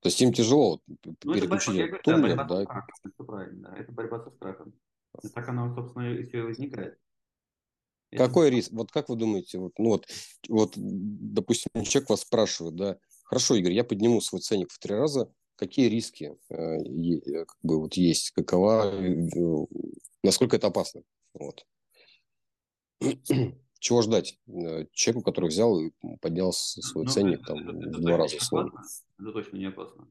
То 0.00 0.08
есть 0.08 0.20
им 0.22 0.32
тяжело 0.32 0.80
ну, 0.86 1.14
переключить 1.14 1.76
это 1.76 1.90
борьба, 1.90 2.02
тумблер, 2.02 2.36
да, 2.36 2.44
да. 2.44 2.62
Страхом, 2.62 2.94
это 3.04 3.24
правильно, 3.24 3.74
это 3.78 3.92
борьба 3.92 4.24
со 4.24 4.30
страхом. 4.30 4.72
И 5.22 5.28
так 5.28 5.48
оно, 5.48 5.74
собственно, 5.74 6.14
и 6.14 6.24
все 6.24 6.42
возникает. 6.42 6.98
Какой 8.10 8.50
риск? 8.50 8.72
Вот 8.72 8.90
как 8.90 9.08
вы 9.08 9.16
думаете, 9.16 9.58
вот, 9.58 9.72
ну 9.78 9.90
вот, 9.90 10.06
вот, 10.48 10.72
допустим, 10.76 11.70
человек 11.84 12.10
вас 12.10 12.22
спрашивает, 12.22 12.74
да, 12.74 12.98
хорошо, 13.30 13.54
Игорь, 13.54 13.72
я 13.72 13.84
подниму 13.84 14.20
свой 14.20 14.40
ценник 14.40 14.72
в 14.72 14.78
три 14.80 14.94
раза, 14.94 15.32
какие 15.54 15.88
риски 15.88 16.36
э, 16.48 16.54
э, 16.54 17.44
как 17.44 17.56
бы 17.62 17.78
вот 17.78 17.94
есть, 17.94 18.32
какова, 18.32 18.92
э, 18.92 19.66
насколько 20.24 20.56
это 20.56 20.66
опасно, 20.66 21.02
вот. 21.34 21.64
Чего 23.78 24.02
ждать 24.02 24.38
человеку, 24.92 25.22
который 25.22 25.46
взял 25.46 25.80
и 25.80 25.92
поднял 26.20 26.52
свой 26.52 27.04
ну, 27.04 27.10
ценник 27.10 27.40
это, 27.40 27.54
там 27.54 27.70
это, 27.70 27.98
в 27.98 28.00
два 28.02 28.16
раза? 28.18 28.36
Это 28.36 29.32
точно 29.32 29.56
не 29.56 29.66
опасно. 29.66 30.08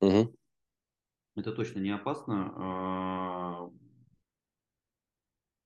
Угу. 0.00 0.36
Это 1.36 1.52
точно 1.52 1.80
не 1.80 1.90
опасно. 1.90 2.52
А, 2.56 3.70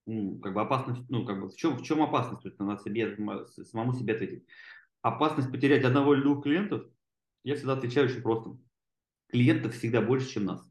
ну, 0.07 0.39
как 0.39 0.55
бы 0.55 0.63
опасность, 0.63 1.03
ну, 1.11 1.27
как 1.27 1.43
бы 1.43 1.49
в 1.51 1.57
чем, 1.57 1.77
в 1.77 1.83
чем 1.83 2.03
опасность? 2.03 2.43
То 2.43 2.49
есть 2.49 2.59
надо 2.59 2.83
себе, 2.83 3.17
самому 3.65 3.93
себе 3.93 4.15
ответить. 4.15 4.47
Опасность 5.07 5.53
потерять 5.53 5.85
одного 5.85 6.15
или 6.15 6.23
двух 6.23 6.43
клиентов, 6.43 6.85
я 7.45 7.55
всегда 7.55 7.75
отвечаю 7.75 8.09
очень 8.09 8.23
просто. 8.23 8.59
Клиентов 9.29 9.77
всегда 9.77 10.03
больше, 10.03 10.29
чем 10.29 10.47
нас. 10.47 10.69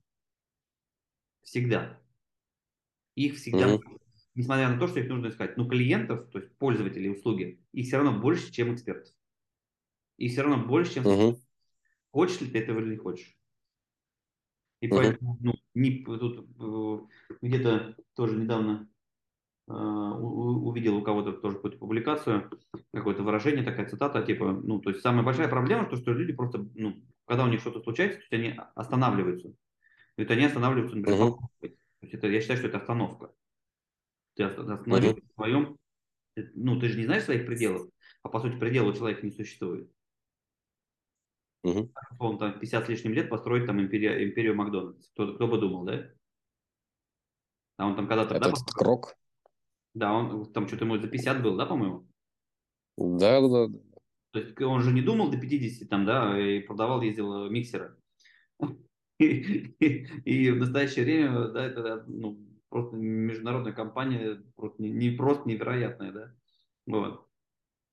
Всегда. 1.41 2.01
Их 3.15 3.35
всегда, 3.35 3.75
mm-hmm. 3.75 4.01
несмотря 4.33 4.67
на 4.67 4.77
то, 4.77 4.89
что 4.89 4.99
их 4.99 5.07
нужно 5.07 5.29
искать. 5.29 5.55
Но 5.55 5.65
клиентов, 5.69 6.29
то 6.31 6.39
есть 6.39 6.53
пользователей 6.57 7.11
услуги, 7.11 7.63
их 7.71 7.87
все 7.87 7.95
равно 7.95 8.19
больше, 8.19 8.51
чем 8.51 8.75
экспертов. 8.75 9.13
Их 10.17 10.33
все 10.33 10.41
равно 10.41 10.67
больше, 10.67 10.95
чем... 10.95 11.05
Mm-hmm. 11.05 11.37
Хочешь 12.11 12.41
ли 12.41 12.51
ты 12.51 12.59
этого 12.59 12.81
или 12.81 12.89
не 12.89 12.97
хочешь? 12.97 13.39
И 14.81 14.89
поэтому, 14.89 15.37
ну, 15.39 15.53
не, 15.73 16.03
тут 16.03 16.45
э, 16.59 17.37
где-то 17.41 17.95
тоже 18.15 18.35
недавно 18.35 18.89
увидел 19.67 20.97
у 20.97 21.01
кого-то 21.01 21.33
тоже 21.33 21.55
какую-то 21.55 21.79
публикацию, 21.79 22.51
какое-то 22.93 23.23
выражение, 23.23 23.63
такая 23.63 23.87
цитата, 23.87 24.21
типа, 24.21 24.51
ну, 24.51 24.79
то 24.79 24.91
есть 24.91 25.01
самая 25.01 25.23
большая 25.23 25.47
проблема, 25.47 25.89
то, 25.89 25.95
что 25.95 26.13
люди 26.13 26.33
просто, 26.33 26.67
ну, 26.75 27.03
когда 27.25 27.45
у 27.45 27.47
них 27.47 27.61
что-то 27.61 27.81
случается, 27.81 28.19
то 28.19 28.23
есть 28.23 28.33
они 28.33 28.59
останавливаются. 28.75 29.49
То 29.49 30.21
есть 30.21 30.31
они 30.31 30.45
останавливаются, 30.45 30.97
например, 30.97 31.19
uh-huh. 31.19 31.37
то 31.61 31.67
есть 32.01 32.13
это, 32.13 32.27
я 32.27 32.41
считаю, 32.41 32.59
что 32.59 32.67
это 32.67 32.77
остановка. 32.77 33.33
Ты 34.35 34.43
остановился 34.43 35.15
uh-huh. 35.15 35.29
в 35.29 35.33
своем, 35.33 35.77
ну, 36.53 36.79
ты 36.79 36.87
же 36.89 36.99
не 36.99 37.05
знаешь 37.05 37.23
своих 37.23 37.47
пределов, 37.47 37.89
а 38.21 38.29
по 38.29 38.39
сути 38.39 38.57
предела 38.57 38.89
у 38.89 38.93
человека 38.93 39.25
не 39.25 39.31
существует. 39.31 39.89
Uh-huh. 41.65 41.89
Он 42.19 42.37
там 42.37 42.59
50 42.59 42.85
с 42.85 42.89
лишним 42.89 43.13
лет 43.13 43.29
построить 43.29 43.65
там 43.65 43.81
империю, 43.81 44.29
империю 44.29 44.55
Макдональдс. 44.55 45.09
Кто, 45.09 45.33
кто 45.33 45.47
бы 45.47 45.57
думал, 45.57 45.85
да? 45.85 46.11
А 47.77 47.87
он 47.87 47.95
там 47.95 48.07
когда-то... 48.07 48.35
Это 48.35 48.51
да, 48.51 48.55
крок. 48.73 49.17
Да, 49.95 50.13
он 50.13 50.51
там 50.51 50.67
что-то 50.67 50.83
ему 50.85 50.97
за 50.97 51.07
50 51.07 51.41
был, 51.41 51.55
да, 51.55 51.65
по-моему? 51.65 52.05
Да, 52.97 53.41
да, 53.41 53.67
да. 53.67 53.79
То 54.31 54.39
есть 54.39 54.61
он 54.61 54.81
же 54.81 54.91
не 54.91 55.01
думал 55.01 55.31
до 55.31 55.37
50 55.37 55.89
там, 55.89 56.05
да, 56.05 56.37
и 56.37 56.59
продавал, 56.59 57.01
ездил 57.01 57.49
миксеры. 57.49 57.95
И, 59.17 59.71
и, 60.25 60.51
в 60.51 60.57
настоящее 60.57 61.05
время, 61.05 61.47
да, 61.47 61.65
это 61.65 62.03
ну, 62.05 62.37
просто 62.67 62.97
международная 62.97 63.71
компания, 63.71 64.43
просто 64.57 64.83
не, 64.83 64.91
не 64.91 65.11
просто 65.11 65.47
невероятная, 65.47 66.11
да. 66.11 66.35
Вот. 66.85 67.25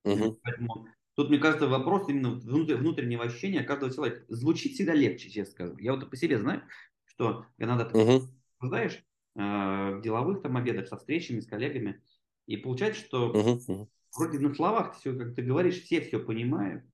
Угу. 0.04 0.40
Поэтому 0.42 0.88
тут, 1.14 1.28
мне 1.28 1.38
кажется, 1.38 1.68
вопрос 1.68 2.08
именно 2.08 2.30
внутреннего 2.30 3.22
ощущения 3.22 3.62
каждого 3.62 3.92
человека. 3.92 4.24
Звучит 4.26 4.72
всегда 4.72 4.94
легче, 4.94 5.30
честно 5.30 5.52
скажу. 5.52 5.78
Я 5.78 5.94
вот 5.94 6.10
по 6.10 6.16
себе 6.16 6.40
знаю, 6.40 6.62
что 7.04 7.46
когда 7.56 7.84
ты 7.84 7.96
угу. 7.96 8.26
Э, 8.64 8.88
в 9.34 10.00
деловых 10.02 10.42
там 10.42 10.56
обедах 10.56 10.88
со 10.88 10.96
встречами 10.96 11.40
с 11.40 11.46
коллегами. 11.46 12.02
И 12.46 12.56
получается, 12.56 13.02
что 13.02 13.32
uh-huh, 13.32 13.88
вроде 14.16 14.38
на 14.38 14.54
словах 14.54 14.96
все, 14.96 15.16
как 15.16 15.34
ты 15.34 15.42
говоришь, 15.42 15.82
все 15.82 16.00
все 16.00 16.18
понимают, 16.18 16.84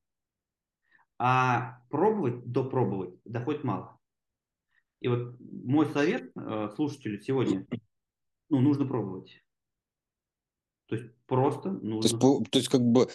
а 1.19 1.81
пробовать, 1.91 2.45
допробовать 2.45 3.15
доходит 3.25 3.65
мало. 3.65 3.99
И 5.01 5.09
вот 5.09 5.37
мой 5.41 5.87
совет 5.87 6.31
э, 6.37 6.71
слушателю 6.75 7.21
сегодня, 7.21 7.67
ну, 8.49 8.61
нужно 8.61 8.87
пробовать. 8.87 9.33
То 10.87 10.97
есть 10.97 11.15
просто 11.27 11.71
нужно... 11.71 12.19
То 12.19 12.39
есть, 12.39 12.51
то 12.51 12.59
есть 12.59 12.69
как 12.69 12.83
бы 12.83 13.09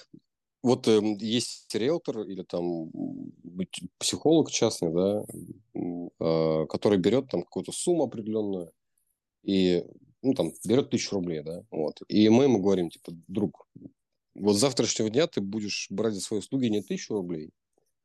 вот 0.62 0.88
э, 0.88 1.02
есть 1.20 1.74
риэлтор 1.76 2.22
или 2.22 2.44
там 2.44 2.90
психолог 4.00 4.50
частный, 4.50 4.94
да, 4.94 5.26
э, 5.74 6.66
который 6.68 6.98
берет 6.98 7.30
там 7.30 7.44
какую-то 7.44 7.74
сумму 7.74 8.04
определенную, 8.04 8.72
и, 9.44 9.84
ну, 10.22 10.34
там, 10.34 10.52
берет 10.66 10.90
тысячу 10.90 11.16
рублей, 11.16 11.42
да, 11.44 11.64
вот. 11.72 12.02
И 12.08 12.28
мы 12.30 12.46
ему 12.46 12.60
говорим, 12.60 12.90
типа, 12.90 13.12
друг, 13.28 13.68
вот 14.36 14.56
с 14.56 14.60
завтрашнего 14.60 15.10
дня 15.10 15.28
ты 15.28 15.42
будешь 15.42 15.88
брать 15.90 16.14
за 16.14 16.22
свои 16.22 16.40
услуги 16.40 16.68
не 16.68 16.82
тысячу 16.82 17.14
рублей, 17.14 17.52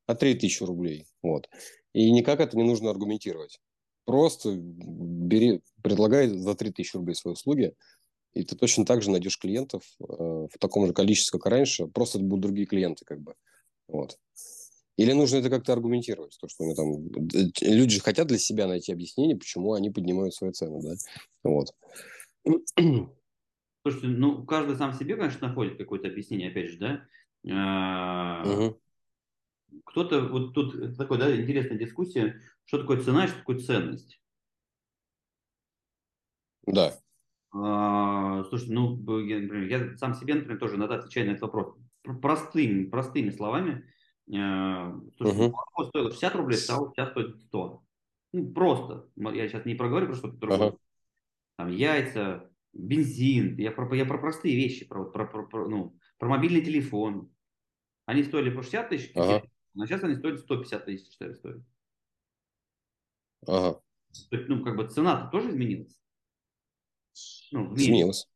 а 0.06 0.14
три 0.14 0.34
тысячи 0.34 0.62
рублей, 0.62 1.06
вот. 1.22 1.48
И 1.92 2.10
никак 2.10 2.40
это 2.40 2.56
не 2.56 2.64
нужно 2.64 2.90
аргументировать. 2.90 3.60
Просто 4.04 4.56
бери, 4.56 5.60
предлагай 5.82 6.28
за 6.28 6.54
три 6.54 6.70
тысячи 6.70 6.96
рублей 6.96 7.14
свои 7.14 7.34
услуги, 7.34 7.74
и 8.34 8.44
ты 8.44 8.56
точно 8.56 8.84
так 8.84 9.02
же 9.02 9.10
найдешь 9.10 9.38
клиентов 9.38 9.82
э, 10.00 10.04
в 10.06 10.58
таком 10.58 10.86
же 10.86 10.92
количестве, 10.92 11.38
как 11.38 11.50
раньше, 11.50 11.86
просто 11.86 12.18
это 12.18 12.26
будут 12.26 12.42
другие 12.42 12.66
клиенты, 12.66 13.04
как 13.04 13.20
бы. 13.20 13.34
Вот. 13.88 14.18
Или 14.98 15.12
нужно 15.12 15.36
это 15.36 15.48
как-то 15.48 15.72
аргументировать, 15.72 16.36
то, 16.40 16.48
что 16.48 16.64
они 16.64 16.74
там... 16.74 17.08
Люди 17.62 17.94
же 17.94 18.00
хотят 18.00 18.26
для 18.26 18.36
себя 18.36 18.66
найти 18.66 18.92
объяснение, 18.92 19.36
почему 19.36 19.74
они 19.74 19.90
поднимают 19.90 20.34
свои 20.34 20.50
цены, 20.50 20.82
да? 20.82 20.96
Вот. 21.44 21.68
Слушайте, 23.82 24.08
ну, 24.08 24.44
каждый 24.44 24.76
сам 24.76 24.92
себе, 24.92 25.14
конечно, 25.14 25.46
находит 25.46 25.78
какое-то 25.78 26.08
объяснение, 26.08 26.50
опять 26.50 26.70
же, 26.70 26.78
да? 26.78 28.42
Угу. 28.44 28.80
Кто-то, 29.84 30.22
вот 30.22 30.52
тут 30.54 30.96
такой, 30.98 31.18
да, 31.18 31.34
интересная 31.40 31.78
дискуссия, 31.78 32.42
что 32.64 32.78
такое 32.78 33.00
цена 33.00 33.26
и 33.26 33.28
что 33.28 33.38
такое 33.38 33.60
ценность. 33.60 34.20
Да. 36.66 36.98
А, 37.52 38.42
слушайте, 38.48 38.74
ну, 38.74 39.20
я, 39.20 39.38
например, 39.38 39.68
я 39.68 39.96
сам 39.96 40.14
себе, 40.14 40.34
например, 40.34 40.58
тоже 40.58 40.74
иногда 40.74 40.96
отвечаю 40.96 41.28
на 41.28 41.30
этот 41.30 41.42
вопрос 41.42 41.76
простыми, 42.20 42.86
простыми 42.86 43.30
словами. 43.30 43.88
Слушай, 44.28 45.10
uh-huh. 45.20 45.50
молоко 45.50 45.84
стоило 45.86 46.10
60 46.10 46.34
рублей, 46.34 46.58
стало 46.58 46.92
сейчас 46.92 47.10
стоит 47.10 47.40
100. 47.40 47.82
Ну, 48.32 48.52
просто. 48.52 49.08
Я 49.16 49.48
сейчас 49.48 49.64
не 49.64 49.74
проговорю 49.74 50.08
про 50.08 50.14
что-то 50.14 50.36
другое. 50.36 50.70
Uh-huh. 50.70 50.78
Там 51.56 51.70
яйца, 51.70 52.50
бензин. 52.72 53.56
Я 53.56 53.72
про, 53.72 53.92
я 53.94 54.04
про 54.04 54.18
простые 54.18 54.54
вещи, 54.54 54.86
про, 54.86 55.04
про, 55.04 55.26
про, 55.26 55.46
про, 55.46 55.68
ну, 55.68 55.98
про 56.18 56.28
мобильный 56.28 56.60
телефон. 56.60 57.32
Они 58.04 58.22
стоили 58.22 58.50
по 58.50 58.62
60 58.62 58.88
тысяч, 58.88 59.12
ага. 59.14 59.42
а 59.78 59.86
сейчас 59.86 60.02
они 60.02 60.16
стоят 60.16 60.40
150 60.40 60.84
тысяч, 60.84 61.12
что 61.12 61.26
ли, 61.26 61.34
стоят. 61.34 61.62
Ага. 63.46 63.80
То 64.30 64.36
есть, 64.36 64.48
ну, 64.48 64.64
как 64.64 64.76
бы 64.76 64.88
цена-то 64.88 65.30
тоже 65.30 65.50
изменилась. 65.50 66.00
Ну, 67.50 67.74
изменилась. 67.74 68.28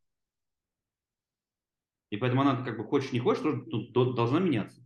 И 2.10 2.16
поэтому 2.18 2.42
она, 2.42 2.62
как 2.62 2.76
бы, 2.76 2.84
хочешь 2.84 3.12
не 3.12 3.20
хочешь, 3.20 3.42
тоже 3.42 3.64
ну, 3.66 4.12
должна 4.12 4.40
меняться. 4.40 4.81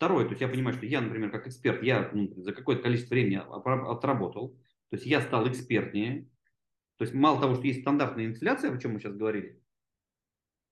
Второе, 0.00 0.24
то 0.24 0.30
есть 0.30 0.40
я 0.40 0.48
понимаю, 0.48 0.74
что 0.74 0.86
я, 0.86 1.02
например, 1.02 1.30
как 1.30 1.46
эксперт, 1.46 1.82
я 1.82 2.10
ну, 2.14 2.32
за 2.42 2.54
какое-то 2.54 2.84
количество 2.84 3.12
времени 3.12 3.36
отработал, 3.36 4.56
то 4.88 4.96
есть 4.96 5.04
я 5.04 5.20
стал 5.20 5.46
экспертнее. 5.46 6.26
То 6.96 7.04
есть 7.04 7.12
мало 7.12 7.38
того, 7.38 7.54
что 7.54 7.66
есть 7.66 7.82
стандартная 7.82 8.24
инфляция, 8.24 8.74
о 8.74 8.78
чем 8.78 8.94
мы 8.94 9.00
сейчас 9.00 9.14
говорили, 9.14 9.60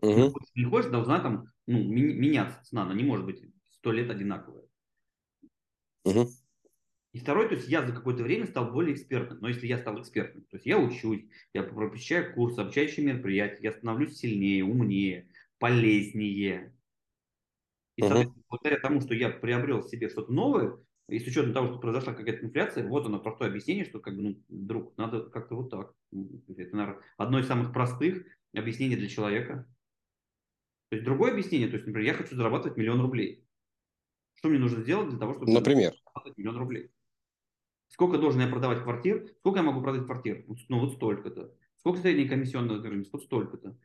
угу. 0.01 0.33
не 0.55 0.64
хочешь, 0.64 0.91
должна 0.91 1.21
там 1.21 1.53
ну, 1.67 1.77
меняться 1.79 2.64
цена, 2.64 2.85
она 2.85 2.95
не 2.95 3.05
может 3.05 3.27
быть 3.27 3.43
сто 3.69 3.93
лет 3.93 4.09
одинаковая. 4.09 4.64
Угу. 6.05 6.27
И 7.12 7.19
второй, 7.19 7.51
то 7.51 7.57
есть 7.57 7.69
я 7.69 7.87
за 7.87 7.93
какое-то 7.93 8.23
время 8.23 8.47
стал 8.47 8.73
более 8.73 8.95
экспертным. 8.95 9.41
Но 9.41 9.49
если 9.49 9.67
я 9.67 9.77
стал 9.77 10.01
экспертным, 10.01 10.45
то 10.45 10.57
есть 10.57 10.64
я 10.64 10.79
учусь, 10.79 11.27
я 11.53 11.64
посещаю 11.64 12.33
курсы, 12.33 12.61
обучающие 12.61 13.05
мероприятия, 13.05 13.64
я 13.64 13.73
становлюсь 13.73 14.17
сильнее, 14.17 14.64
умнее, 14.64 15.29
полезнее. 15.59 16.73
И, 17.99 18.03
uh-huh. 18.03 18.33
благодаря 18.49 18.79
тому, 18.79 19.01
что 19.01 19.13
я 19.13 19.29
приобрел 19.29 19.83
себе 19.83 20.09
что-то 20.09 20.33
новое, 20.33 20.79
и 21.09 21.19
с 21.19 21.27
учетом 21.27 21.53
того, 21.53 21.67
что 21.67 21.79
произошла 21.79 22.15
какая-то 22.15 22.47
инфляция, 22.47 22.87
вот 22.87 23.05
оно 23.07 23.19
простое 23.19 23.49
объяснение, 23.49 23.85
что 23.85 23.99
как 23.99 24.15
бы, 24.15 24.23
ну, 24.23 24.43
друг, 24.49 24.97
надо 24.97 25.29
как-то 25.29 25.57
вот 25.57 25.69
так. 25.69 25.93
Это, 26.13 26.77
наверное, 26.77 27.03
одно 27.17 27.41
из 27.41 27.49
самых 27.49 27.73
простых 27.73 28.25
объяснений 28.55 28.95
для 28.95 29.09
человека. 29.09 29.67
То 30.91 30.95
есть 30.95 31.05
другое 31.05 31.33
объяснение, 31.33 31.67
то 31.67 31.75
есть, 31.75 31.89
например, 31.89 32.13
я 32.13 32.15
хочу 32.15 32.37
зарабатывать 32.37 32.79
миллион 32.79 33.01
рублей. 33.01 33.45
Что 34.35 34.49
мне 34.49 34.61
нужно 34.61 34.81
сделать 34.81 35.09
для 35.09 35.19
того, 35.19 35.35
чтобы 35.35 35.51
например? 35.51 35.93
зарабатывать 35.93 36.39
миллион 36.39 36.57
рублей? 36.57 36.91
Сколько 37.89 38.19
должен 38.19 38.43
я 38.43 38.47
продавать 38.47 38.85
квартир? 38.85 39.27
Сколько 39.41 39.59
я 39.59 39.65
могу 39.65 39.83
продать 39.83 40.07
квартир? 40.07 40.45
Ну, 40.69 40.79
вот 40.79 40.93
столько-то. 40.93 41.53
Сколько 41.79 41.99
средняя 41.99 42.29
комиссионная 42.29 42.79
стоимость? 42.79 43.13
Вот 43.13 43.25
столько-то. 43.25 43.77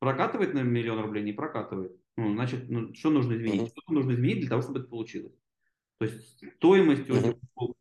Прокатывает 0.00 0.54
на 0.54 0.62
миллион 0.62 0.98
рублей? 0.98 1.22
Не 1.22 1.32
прокатывает. 1.32 1.96
Ну, 2.16 2.32
значит, 2.34 2.68
ну, 2.68 2.94
что 2.94 3.10
нужно 3.10 3.34
изменить? 3.34 3.62
Uh-huh. 3.62 3.80
Что 3.82 3.92
нужно 3.92 4.12
изменить 4.12 4.40
для 4.40 4.48
того, 4.48 4.62
чтобы 4.62 4.80
это 4.80 4.88
получилось? 4.88 5.34
То 5.98 6.06
есть 6.06 6.44
стоимость 6.56 7.08
uh-huh. 7.08 7.74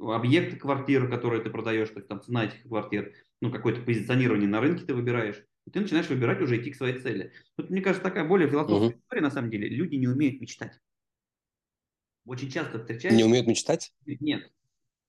объекта 0.00 0.56
квартиры, 0.56 1.08
которые 1.08 1.42
ты 1.42 1.50
продаешь, 1.50 1.88
то 1.90 1.96
есть 1.96 2.08
там 2.08 2.22
цена 2.22 2.46
этих 2.46 2.62
квартир, 2.62 3.14
ну, 3.40 3.50
какое-то 3.50 3.82
позиционирование 3.82 4.48
на 4.48 4.60
рынке 4.60 4.84
ты 4.84 4.94
выбираешь, 4.94 5.44
и 5.66 5.70
ты 5.70 5.80
начинаешь 5.80 6.08
выбирать 6.08 6.40
уже 6.40 6.60
идти 6.60 6.70
к 6.70 6.76
своей 6.76 6.98
цели. 6.98 7.32
Тут, 7.56 7.70
мне 7.70 7.82
кажется, 7.82 8.02
такая 8.02 8.26
более 8.26 8.48
философская 8.48 8.90
uh-huh. 8.90 9.00
история, 9.00 9.22
на 9.22 9.30
самом 9.30 9.50
деле. 9.50 9.68
Люди 9.68 9.96
не 9.96 10.08
умеют 10.08 10.40
мечтать. 10.40 10.78
Очень 12.24 12.50
часто 12.50 12.78
встречаешь... 12.78 13.14
Не 13.14 13.24
умеют 13.24 13.46
мечтать? 13.46 13.92
Нет. 14.06 14.50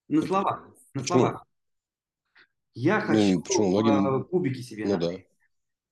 На 0.08 0.21
словах. 0.21 0.67
На 0.93 1.01
почему? 1.01 1.19
словах. 1.19 1.45
Я 2.75 2.99
ну, 2.99 3.06
хочу 3.06 3.34
ну, 3.34 3.41
почему? 3.41 3.69
Многим... 3.69 4.08
А, 4.08 4.23
кубики 4.23 4.62
себе. 4.62 4.86
Ну, 4.86 4.97
да. 4.97 5.12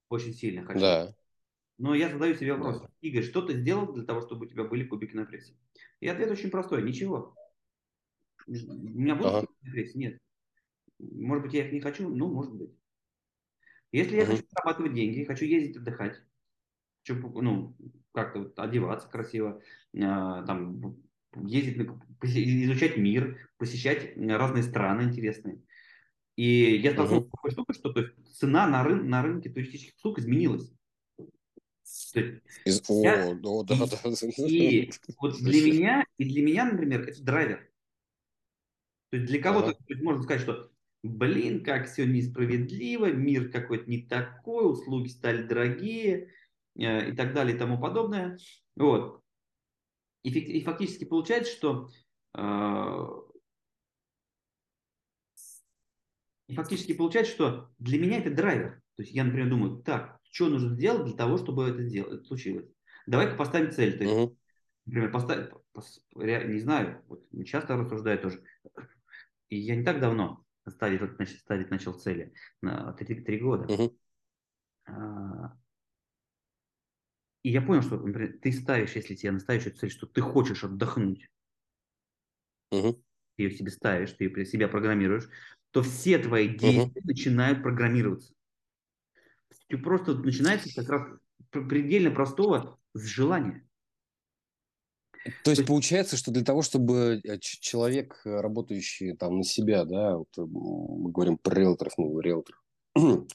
Очень 0.09 0.33
сильно 0.33 0.65
хочу. 0.65 0.79
Да. 0.79 1.15
Но 1.81 1.95
я 1.95 2.09
задаю 2.09 2.35
себе 2.35 2.53
вопрос. 2.53 2.83
Игорь, 3.01 3.23
что 3.23 3.41
ты 3.41 3.53
сделал 3.59 3.91
для 3.91 4.03
того, 4.03 4.21
чтобы 4.21 4.45
у 4.45 4.49
тебя 4.49 4.65
были 4.65 4.83
кубики 4.83 5.15
на 5.15 5.25
прессе? 5.25 5.55
И 5.99 6.07
ответ 6.07 6.29
очень 6.29 6.51
простой. 6.51 6.83
Ничего. 6.83 7.35
У 8.45 8.51
меня 8.51 9.15
будут 9.15 9.31
ага. 9.31 9.47
кубики 9.47 9.65
на 9.65 9.71
прессе? 9.71 9.97
Нет. 9.97 10.21
Может 10.99 11.43
быть, 11.43 11.53
я 11.55 11.65
их 11.65 11.73
не 11.73 11.81
хочу? 11.81 12.07
Ну, 12.07 12.31
может 12.31 12.53
быть. 12.53 12.69
Если 13.91 14.15
я 14.15 14.23
uh 14.23 14.27
хочу 14.27 14.43
зарабатывать 14.51 14.93
деньги, 14.93 15.23
хочу 15.23 15.45
ездить 15.45 15.75
отдыхать, 15.75 16.21
хочу, 16.99 17.41
ну, 17.41 17.75
как-то 18.11 18.39
вот 18.41 18.59
одеваться 18.59 19.09
красиво, 19.09 19.59
э, 19.93 19.99
там, 19.99 21.01
ездить, 21.35 21.89
изучать 22.21 22.97
мир, 22.97 23.49
посещать 23.57 24.15
разные 24.15 24.61
страны 24.61 25.01
интересные. 25.01 25.63
И 26.35 26.75
я 26.75 26.91
столкнулся 26.91 27.25
uh 27.25 27.27
с 27.27 27.31
такой 27.31 27.51
штукой, 27.51 27.73
что 27.73 27.91
то 27.91 28.01
есть, 28.01 28.37
цена 28.37 28.67
на, 28.67 28.83
рын, 28.83 29.09
на 29.09 29.23
рынке 29.23 29.49
туристических 29.49 29.95
услуг 29.97 30.19
изменилась. 30.19 30.71
Из... 32.65 32.81
Я... 32.89 33.37
О, 33.43 33.63
да, 33.63 33.75
да, 33.75 33.85
да. 33.85 34.47
И 34.47 34.91
вот 35.19 35.37
для 35.39 35.61
меня, 35.65 36.05
и 36.17 36.25
для 36.25 36.41
меня, 36.43 36.65
например, 36.65 37.07
это 37.07 37.23
драйвер. 37.23 37.69
То 39.09 39.17
есть 39.17 39.27
для 39.27 39.41
кого-то 39.41 39.69
ага. 39.69 40.03
можно 40.03 40.23
сказать, 40.23 40.41
что 40.41 40.71
блин, 41.03 41.63
как 41.63 41.87
все 41.87 42.05
несправедливо, 42.05 43.11
мир 43.11 43.49
какой-то 43.51 43.89
не 43.89 44.03
такой, 44.03 44.71
услуги 44.71 45.07
стали 45.07 45.43
дорогие 45.43 46.33
э, 46.75 47.11
и 47.11 47.15
так 47.15 47.33
далее 47.33 47.55
и 47.55 47.59
тому 47.59 47.79
подобное. 47.79 48.37
Вот. 48.75 49.21
И, 50.23 50.29
и 50.29 50.63
фактически 50.63 51.05
получается, 51.05 51.51
что 51.51 51.89
э, 52.37 53.07
и 56.47 56.55
фактически 56.55 56.93
получается, 56.93 57.33
что 57.33 57.71
для 57.79 57.99
меня 57.99 58.19
это 58.19 58.29
драйвер. 58.29 58.81
То 58.95 59.03
есть 59.03 59.13
я, 59.13 59.23
например, 59.23 59.49
думаю, 59.49 59.81
так, 59.81 60.20
что 60.31 60.47
нужно 60.49 60.75
сделать 60.75 61.05
для 61.05 61.15
того, 61.15 61.37
чтобы 61.37 61.69
это, 61.69 61.83
сделать, 61.83 62.13
это 62.13 62.23
случилось? 62.23 62.65
Давай-ка 63.05 63.35
поставим 63.35 63.71
цель. 63.71 63.97
То 63.97 64.03
есть, 64.03 64.15
uh-huh. 64.15 64.37
Например, 64.85 65.11
поставить, 65.11 65.51
не 66.15 66.59
знаю, 66.59 67.03
вот 67.07 67.27
часто 67.45 67.77
рассуждаю 67.77 68.19
тоже. 68.19 68.43
И 69.49 69.57
я 69.57 69.75
не 69.75 69.83
так 69.83 69.99
давно 69.99 70.43
ставить, 70.67 71.01
значит, 71.15 71.39
ставить 71.39 71.69
начал 71.69 71.93
цели 71.93 72.33
на 72.61 72.93
3, 72.93 73.23
3 73.23 73.39
года. 73.39 73.65
Uh-huh. 73.65 73.97
А, 74.85 75.57
и 77.43 77.49
я 77.51 77.61
понял, 77.61 77.81
что, 77.81 77.97
например, 77.97 78.39
ты 78.41 78.51
ставишь, 78.51 78.95
если 78.95 79.15
тебе 79.15 79.31
наставишь 79.31 79.67
эту 79.67 79.79
цель, 79.79 79.91
что 79.91 80.07
ты 80.07 80.21
хочешь 80.21 80.63
отдохнуть, 80.63 81.29
uh-huh. 82.73 82.93
ты 83.35 83.43
ее 83.43 83.51
себе 83.51 83.69
ставишь, 83.69 84.13
ты 84.13 84.25
ее 84.25 84.45
себя 84.45 84.67
программируешь, 84.67 85.29
то 85.71 85.83
все 85.83 86.17
твои 86.17 86.47
действия 86.47 87.01
uh-huh. 87.01 87.05
начинают 87.05 87.61
программироваться. 87.61 88.33
Просто 89.77 90.13
начинается 90.15 90.69
как 90.75 90.89
раз 90.89 91.07
предельно 91.51 92.11
простого 92.11 92.79
с 92.93 93.01
желания. 93.01 93.65
То 95.43 95.51
есть 95.51 95.65
получается, 95.65 96.17
что 96.17 96.31
для 96.31 96.43
того, 96.43 96.61
чтобы 96.61 97.21
э, 97.23 97.37
человек, 97.39 98.21
э, 98.25 98.41
работающий 98.41 99.15
там 99.15 99.37
на 99.37 99.43
себя, 99.43 99.85
да, 99.85 100.17
вот 100.17 100.29
э, 100.37 100.41
мы 100.41 101.11
говорим 101.11 101.37
про 101.37 101.53
риэлторов, 101.53 101.93
ну, 101.97 102.19
риэлтор, 102.19 102.55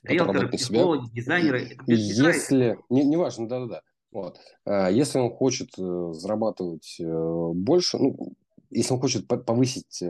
риэлторы, 0.03 0.49
психологи, 0.49 1.11
дизайнеры, 1.13 1.79
если, 1.87 2.79
не, 2.91 3.05
не 3.05 3.17
важно, 3.17 3.49
да-да-да, 3.49 3.83
вот, 4.11 4.41
если 4.67 5.19
он 5.19 5.31
хочет 5.31 5.71
зарабатывать 5.77 6.97
больше, 7.01 7.99
ну, 7.99 8.35
если 8.71 8.95
он 8.95 9.01
хочет 9.01 9.29
повысить 9.29 10.03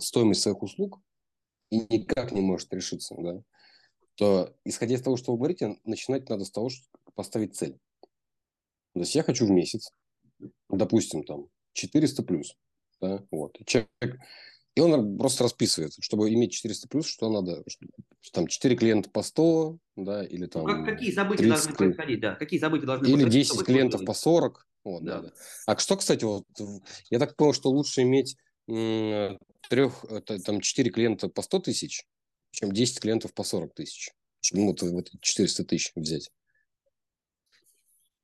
стоимость 0.00 0.42
своих 0.42 0.62
услуг 0.62 1.00
и 1.70 1.80
никак 1.94 2.32
не 2.32 2.40
может 2.40 2.72
решиться, 2.72 3.14
да, 3.18 3.42
то, 4.18 4.54
исходя 4.64 4.96
из 4.96 5.02
того, 5.02 5.16
что 5.16 5.32
вы 5.32 5.38
говорите, 5.38 5.78
начинать 5.84 6.28
надо 6.28 6.44
с 6.44 6.50
того, 6.50 6.68
что 6.68 6.84
поставить 7.14 7.56
цель. 7.56 7.78
То 8.92 9.00
есть 9.00 9.14
я 9.14 9.22
хочу 9.22 9.46
в 9.46 9.50
месяц 9.50 9.90
допустим, 10.68 11.24
там 11.24 11.48
400 11.72 12.22
плюс, 12.22 12.56
да, 13.00 13.24
вот, 13.30 13.56
человек, 13.66 14.20
и 14.74 14.80
он 14.80 15.18
просто 15.18 15.44
расписывается, 15.44 16.02
чтобы 16.02 16.32
иметь 16.32 16.52
400 16.52 16.88
плюс, 16.88 17.06
что 17.06 17.30
надо, 17.30 17.64
там 18.32 18.46
4 18.46 18.76
клиента 18.76 19.10
по 19.10 19.22
100, 19.22 19.78
да, 19.96 20.24
или 20.24 20.46
там... 20.46 20.62
Ну, 20.62 20.68
как, 20.68 20.94
какие 20.94 21.12
события 21.12 21.44
30, 21.44 21.48
должны 21.48 21.74
происходить, 21.74 22.20
да, 22.20 22.34
какие 22.34 22.60
события 22.60 22.86
должны 22.86 23.06
Или 23.06 23.28
10 23.28 23.64
клиентов 23.64 24.04
по 24.04 24.14
40, 24.14 24.66
вот, 24.84 25.04
да. 25.04 25.22
да. 25.22 25.32
А 25.66 25.76
что, 25.78 25.96
кстати, 25.96 26.24
вот, 26.24 26.44
я 27.10 27.18
так 27.18 27.36
понял, 27.36 27.52
что 27.52 27.70
лучше 27.70 28.02
иметь 28.02 28.36
трех, 29.68 30.04
там 30.44 30.60
4 30.60 30.90
клиента 30.90 31.28
по 31.28 31.42
100 31.42 31.58
тысяч, 31.60 32.04
чем 32.50 32.72
10 32.72 33.00
клиентов 33.00 33.34
по 33.34 33.44
40 33.44 33.74
тысяч, 33.74 34.10
чтобы 34.40 34.62
ну, 34.62 34.66
вот, 34.68 34.82
вот 34.82 35.10
400 35.20 35.64
тысяч 35.64 35.92
взять. 35.94 36.30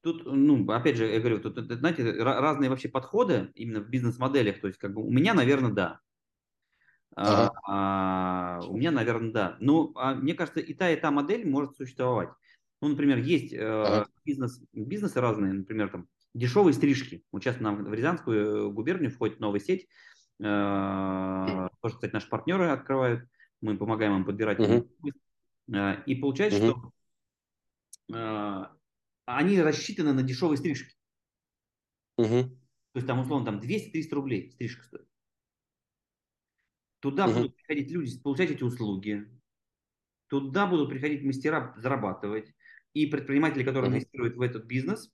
Тут, 0.03 0.27
ну, 0.27 0.71
опять 0.71 0.97
же, 0.97 1.07
я 1.07 1.19
говорю, 1.19 1.41
тут, 1.41 1.59
знаете, 1.59 2.13
разные 2.13 2.69
вообще 2.69 2.89
подходы 2.91 3.51
именно 3.55 3.81
в 3.81 3.89
бизнес-моделях. 3.89 4.61
То 4.61 4.67
есть, 4.67 4.79
как 4.79 4.93
бы 4.93 5.03
у 5.03 5.11
меня, 5.11 5.33
наверное, 5.33 5.73
да. 5.73 6.01
А, 7.17 7.47
ага. 7.47 7.61
А, 7.67 8.61
у 8.69 8.77
меня, 8.77 8.91
наверное, 8.91 9.33
да. 9.33 9.57
Ну, 9.61 9.93
а 9.95 10.15
мне 10.15 10.35
кажется, 10.35 10.61
и 10.61 10.75
та, 10.75 10.91
и 10.91 10.97
та 10.97 11.11
модель 11.11 11.49
может 11.49 11.77
существовать. 11.77 12.29
Ну, 12.83 12.89
например, 12.89 13.17
есть 13.17 13.55
э, 13.55 13.67
ага. 13.67 14.07
бизнес, 14.27 14.61
бизнесы 14.75 15.23
разные, 15.23 15.55
например, 15.55 15.89
там 15.89 16.07
дешевые 16.35 16.75
стрижки. 16.75 17.25
Вот 17.33 17.43
сейчас 17.43 17.61
нам 17.61 17.85
в 17.85 17.95
Рязанскую 17.95 18.73
губернию 18.73 19.11
входит 19.11 19.41
новая 19.41 19.61
сеть. 19.61 19.89
Э, 20.39 21.69
тоже, 21.81 21.95
кстати, 21.95 22.13
наши 22.13 22.29
партнеры 22.29 22.69
открывают. 22.69 23.27
Мы 23.65 23.79
помогаем 23.79 24.17
им 24.17 24.25
подбирать. 24.27 24.61
Э, 24.61 26.03
и 26.05 26.15
получается, 26.17 26.63
угу. 26.63 26.93
что 28.11 28.15
э, 28.15 28.65
они 29.25 29.59
рассчитаны 29.63 30.13
на 30.13 30.23
дешевые 30.23 30.59
стрижки. 30.59 30.95
Угу. 32.19 32.29
То 32.29 32.97
есть 32.97 33.07
там 33.07 33.21
условно 33.21 33.47
там 33.47 33.61
200-300 33.61 34.15
рублей 34.15 34.53
стрижка 34.53 34.85
стоит. 34.85 35.09
Туда 37.01 37.25
угу. 37.25 37.37
будут 37.37 37.57
приходить 37.57 37.91
люди, 37.91 38.21
получать 38.21 38.51
эти 38.51 38.63
услуги. 38.63 39.27
Туда 40.27 40.67
будут 40.67 40.91
приходить 40.91 41.25
мастера 41.25 41.75
зарабатывать. 41.79 42.53
И 42.93 43.07
предприниматели, 43.07 43.65
которые 43.65 43.89
угу. 43.89 43.97
инвестируют 43.97 44.37
в 44.37 44.43
этот 44.43 44.67
бизнес, 44.67 45.11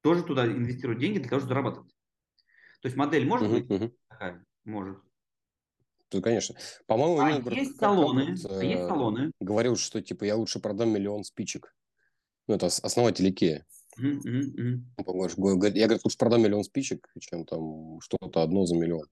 тоже 0.00 0.24
туда 0.24 0.46
инвестируют 0.46 0.98
деньги 0.98 1.18
для 1.20 1.28
того, 1.28 1.38
чтобы 1.38 1.50
зарабатывать. 1.50 1.92
То 2.80 2.86
есть 2.86 2.96
модель 2.96 3.24
может 3.24 3.48
угу, 3.48 3.78
быть 3.78 3.94
такая? 4.08 4.44
Может. 4.64 4.98
Ну, 6.12 6.22
конечно. 6.22 6.56
По-моему, 6.86 7.20
а 7.20 7.30
именно, 7.30 7.50
есть 7.50 7.76
салоны, 7.76 8.34
а 8.48 8.64
есть 8.64 8.86
салоны. 8.86 9.30
Говорил, 9.40 9.76
что 9.76 10.00
типа 10.00 10.24
я 10.24 10.36
лучше 10.36 10.58
продам 10.58 10.90
миллион 10.90 11.24
спичек. 11.24 11.74
Ну, 12.46 12.54
это 12.54 12.66
основатель 12.66 13.28
Икеи. 13.28 13.64
Mm-hmm. 14.00 14.80
Я, 15.74 15.86
говорю, 15.86 16.00
лучше 16.04 16.18
продам 16.18 16.42
миллион 16.42 16.64
спичек, 16.64 17.08
чем 17.20 17.44
там 17.44 18.00
что-то 18.00 18.42
одно 18.42 18.64
за 18.64 18.76
миллион. 18.76 19.06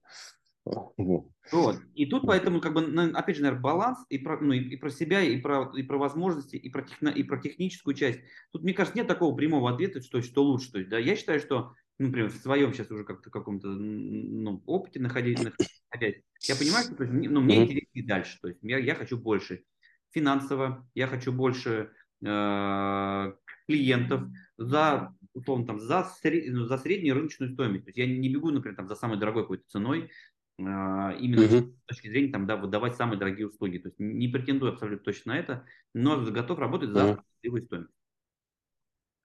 Вот. 1.51 1.79
И 1.95 2.05
тут 2.07 2.23
поэтому, 2.25 2.59
как 2.59 2.73
бы, 2.73 2.81
опять 3.13 3.37
же, 3.37 3.41
наверное, 3.41 3.61
баланс 3.61 3.99
и 4.09 4.17
про, 4.17 4.37
ну, 4.41 4.51
и, 4.51 4.59
и 4.59 4.75
про 4.75 4.89
себя, 4.89 5.21
и 5.21 5.37
про, 5.37 5.71
и 5.73 5.81
про 5.81 5.97
возможности, 5.97 6.57
и 6.57 6.69
про, 6.69 6.81
техно, 6.81 7.07
и 7.07 7.23
про 7.23 7.37
техническую 7.37 7.95
часть. 7.95 8.19
Тут, 8.51 8.63
мне 8.63 8.73
кажется, 8.73 8.97
нет 8.97 9.07
такого 9.07 9.33
прямого 9.33 9.73
ответа, 9.73 10.01
что, 10.01 10.21
что 10.21 10.43
лучше. 10.43 10.71
То 10.73 10.79
есть, 10.79 10.89
да, 10.89 10.97
я 10.97 11.15
считаю, 11.15 11.39
что, 11.39 11.71
ну, 11.99 12.07
например, 12.07 12.29
в 12.29 12.35
своем 12.35 12.73
сейчас 12.73 12.91
уже 12.91 13.03
как-то 13.03 13.29
каком-то 13.29 13.67
ну, 13.67 14.61
опыте 14.65 14.99
находясь, 14.99 15.39
находясь, 15.39 16.21
я 16.41 16.55
понимаю, 16.55 16.85
что 16.85 16.95
то 16.95 17.03
есть, 17.03 17.29
ну, 17.29 17.41
мне 17.41 17.63
интереснее 17.63 18.05
дальше. 18.05 18.37
То 18.41 18.49
есть, 18.49 18.59
я, 18.61 18.77
я 18.77 18.95
хочу 18.95 19.17
больше 19.17 19.63
финансово, 20.11 20.87
я 20.93 21.07
хочу 21.07 21.31
больше 21.31 21.91
э, 22.23 23.33
клиентов 23.67 24.23
за 24.57 25.13
условно 25.33 25.65
там 25.65 25.79
за, 25.79 26.03
сред... 26.03 26.53
Ну, 26.53 26.65
за 26.65 26.77
среднюю 26.77 27.15
рыночную 27.15 27.53
стоимость. 27.53 27.85
То 27.85 27.89
есть 27.89 27.97
я 27.97 28.07
не 28.07 28.29
бегу, 28.29 28.51
например, 28.51 28.75
там 28.75 28.87
за 28.87 28.95
самой 28.95 29.19
дорогой 29.19 29.43
какой-то 29.43 29.63
ценой, 29.67 30.11
а, 30.59 31.11
именно 31.11 31.41
uh-huh. 31.41 31.71
с 31.71 31.85
точки 31.85 32.09
зрения 32.09 32.31
там, 32.31 32.47
да, 32.47 32.57
выдавать 32.57 32.95
самые 32.95 33.19
дорогие 33.19 33.47
услуги. 33.47 33.77
То 33.77 33.89
есть 33.89 33.99
не 33.99 34.27
претендую 34.27 34.73
абсолютно 34.73 35.03
точно 35.03 35.33
на 35.33 35.39
это, 35.39 35.65
но 35.93 36.19
готов 36.25 36.57
работать 36.57 36.89
за 36.89 36.99
uh-huh. 36.99 37.21
справедливую 37.21 37.65
стоимость. 37.65 37.93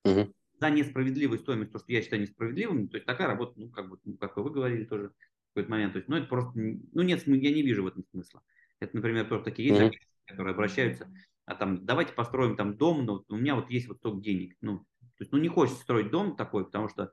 Uh-huh. 0.06 0.34
За 0.62 0.70
несправедливую 0.70 1.40
стоимость, 1.40 1.72
то, 1.72 1.80
что 1.80 1.90
я 1.90 2.02
считаю 2.02 2.22
несправедливым, 2.22 2.86
то 2.86 2.96
есть 2.96 3.04
такая 3.04 3.26
работа, 3.26 3.54
ну, 3.56 3.68
как 3.68 3.88
бы, 3.88 3.98
ну, 4.04 4.16
как 4.16 4.36
вы 4.36 4.48
говорили 4.48 4.84
тоже 4.84 5.08
в 5.08 5.54
какой-то 5.54 5.72
момент, 5.72 5.94
то 5.94 5.96
есть, 5.96 6.08
ну, 6.08 6.14
это 6.14 6.28
просто, 6.28 6.52
ну, 6.54 7.02
нет, 7.02 7.26
я 7.26 7.52
не 7.52 7.62
вижу 7.62 7.82
в 7.82 7.88
этом 7.88 8.04
смысла. 8.12 8.42
Это, 8.78 8.94
например, 8.94 9.26
просто 9.26 9.46
такие 9.46 9.70
есть, 9.70 9.80
uh-huh. 9.80 9.98
которые 10.28 10.54
обращаются, 10.54 11.12
а 11.46 11.56
там, 11.56 11.84
давайте 11.84 12.12
построим 12.12 12.54
там 12.54 12.76
дом, 12.76 13.04
но 13.04 13.24
у 13.28 13.36
меня 13.36 13.56
вот 13.56 13.70
есть 13.70 13.88
вот 13.88 13.96
столько 13.96 14.22
денег, 14.22 14.56
ну, 14.60 14.78
то 14.78 15.24
есть, 15.24 15.32
ну, 15.32 15.38
не 15.38 15.48
хочется 15.48 15.82
строить 15.82 16.10
дом 16.10 16.36
такой, 16.36 16.64
потому 16.64 16.88
что 16.88 17.12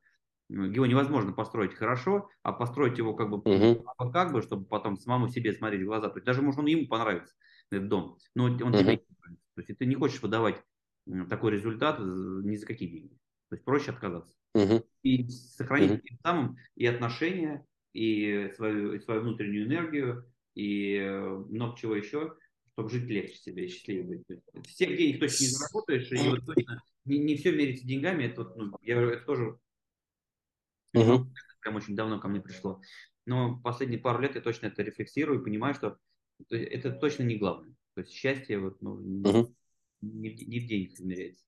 его 0.50 0.86
невозможно 0.86 1.32
построить 1.32 1.74
хорошо, 1.74 2.30
а 2.44 2.54
построить 2.54 3.00
его 3.00 3.16
как 3.16 3.32
бы 3.32 3.38
uh-huh. 3.38 4.12
как 4.12 4.32
бы, 4.32 4.44
чтобы 4.44 4.66
потом 4.66 4.96
самому 4.96 5.28
себе 5.28 5.54
смотреть 5.54 5.82
в 5.82 5.86
глаза. 5.86 6.10
То 6.10 6.18
есть 6.18 6.26
даже 6.26 6.44
может 6.44 6.60
он 6.60 6.68
ему 6.68 6.88
понравится 6.88 7.34
этот 7.72 7.88
дом, 7.88 8.18
но 8.36 8.44
он 8.44 8.58
uh-huh. 8.58 8.80
тебе 8.80 8.92
не 8.92 9.16
понравится. 9.16 9.46
То 9.56 9.62
есть 9.62 9.78
ты 9.80 9.86
не 9.88 9.96
хочешь 9.96 10.22
выдавать 10.22 10.64
такой 11.30 11.52
результат 11.52 12.00
ни 12.00 12.56
за 12.56 12.66
какие 12.68 12.90
деньги. 12.90 13.18
То 13.50 13.56
есть 13.56 13.66
проще 13.66 13.92
отказаться. 13.92 14.36
Uh-huh. 14.56 14.86
И 15.04 15.30
сохранить 15.30 15.92
uh-huh. 15.92 16.02
тем 16.02 16.18
самым 16.24 16.58
и 16.76 16.86
отношения, 16.86 17.66
и 17.94 18.52
свою, 18.56 18.94
и 18.94 19.00
свою 19.00 19.22
внутреннюю 19.22 19.66
энергию, 19.66 20.32
и 20.56 20.96
э, 20.96 21.28
много 21.50 21.78
чего 21.78 21.96
еще, 21.96 22.36
чтобы 22.74 22.90
жить 22.90 23.06
легче 23.06 23.36
себе 23.36 23.66
и 23.66 23.70
счастливее 23.70 24.04
быть. 24.04 24.42
Всех 24.68 24.96
денег 24.98 25.20
точно 25.20 25.44
не 25.44 25.50
заработаешь, 25.50 26.12
и 26.12 26.30
вот 26.30 26.46
точно 26.46 26.82
не, 27.06 27.20
не 27.20 27.36
все 27.36 27.52
мерится 27.52 27.88
деньгами. 27.88 28.26
Это, 28.26 28.44
вот, 28.44 28.56
ну, 28.56 28.78
я, 28.82 29.02
это 29.02 29.26
тоже 29.26 29.60
Угу. 30.94 31.28
Прям 31.62 31.76
очень 31.76 31.96
давно 31.96 32.20
ко 32.20 32.28
мне 32.28 32.42
пришло. 32.42 32.82
Но 33.26 33.60
последние 33.60 34.00
пару 34.00 34.22
лет 34.22 34.36
я 34.36 34.42
точно 34.42 34.68
это 34.68 34.82
рефлексирую 34.82 35.40
и 35.40 35.44
понимаю, 35.44 35.76
что 35.76 35.98
это 36.50 36.92
точно 36.92 37.24
не 37.24 37.38
главное. 37.38 37.74
То 37.94 38.02
есть 38.02 38.14
счастье 38.14 38.60
вот, 38.60 38.82
ну, 38.82 38.94
угу. 38.94 39.56
не, 40.02 40.34
не 40.34 40.60
в 40.60 40.68
деньгах 40.68 40.94
измеряется. 40.94 41.44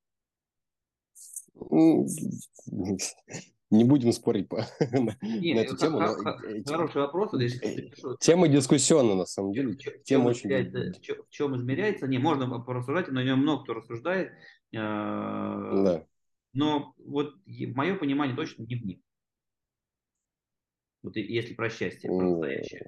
Не 3.71 3.85
будем 3.85 4.11
спорить 4.11 4.49
по, 4.49 4.65
Нет, 5.21 5.21
на 5.55 5.59
эту 5.61 5.77
тему. 5.77 6.01
Но... 6.01 6.15
Хороший 6.65 6.97
вопрос. 6.97 7.31
Тема 8.19 8.49
дискуссионная, 8.49 9.15
на 9.15 9.25
самом 9.25 9.53
деле. 9.53 9.77
Тема 10.03 10.27
очень... 10.27 10.49
В 10.49 11.29
чем 11.29 11.55
измеряется? 11.55 12.05
Не, 12.05 12.17
можно 12.17 12.59
порассуждать, 12.59 13.07
но 13.07 13.21
о 13.21 13.23
нем 13.23 13.39
много 13.39 13.63
кто 13.63 13.73
рассуждает. 13.75 14.33
А, 14.75 15.83
да. 15.83 16.05
Но 16.53 16.93
вот 16.97 17.33
мое 17.47 17.95
понимание 17.95 18.35
точно 18.35 18.63
не 18.63 18.75
в 18.75 18.85
них. 18.85 18.99
Вот 21.01 21.15
если 21.15 21.53
про 21.53 21.69
счастье, 21.69 22.09
про 22.09 22.29
настоящее. 22.29 22.85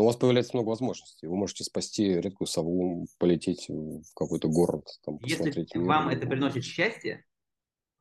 Ну, 0.00 0.04
у 0.04 0.06
вас 0.06 0.16
появляется 0.16 0.56
много 0.56 0.70
возможностей. 0.70 1.26
Вы 1.26 1.36
можете 1.36 1.62
спасти 1.62 2.18
редкую 2.22 2.48
сову, 2.48 3.06
полететь 3.18 3.68
в 3.68 4.02
какой-то 4.14 4.48
город, 4.48 4.86
там, 5.04 5.18
посмотреть. 5.18 5.56
Если 5.56 5.78
мир. 5.78 5.88
вам 5.88 6.08
это 6.08 6.26
приносит 6.26 6.64
счастье, 6.64 7.26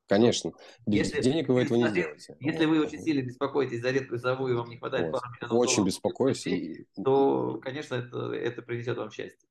Конечно. 0.08 0.54
Если, 0.88 1.22
Денег 1.22 1.50
вы 1.50 1.64
этого 1.64 1.78
не 1.78 1.90
сделаете. 1.90 2.38
Если 2.40 2.66
вы 2.66 2.82
очень 2.82 3.02
сильно 3.02 3.22
беспокоитесь 3.22 3.82
за 3.82 3.92
редкую 3.92 4.18
сову 4.20 4.48
и 4.48 4.54
вам 4.54 4.70
не 4.70 4.78
хватает 4.78 5.12
вот. 5.12 5.20
пару 5.20 5.34
миллионов 5.34 5.58
Очень 5.58 5.86
беспокоюсь. 5.86 6.48
И... 6.48 6.88
То, 7.04 7.60
конечно, 7.62 7.96
это, 7.96 8.32
это 8.32 8.62
принесет 8.62 8.98
вам 8.98 9.12
счастье. 9.12 9.50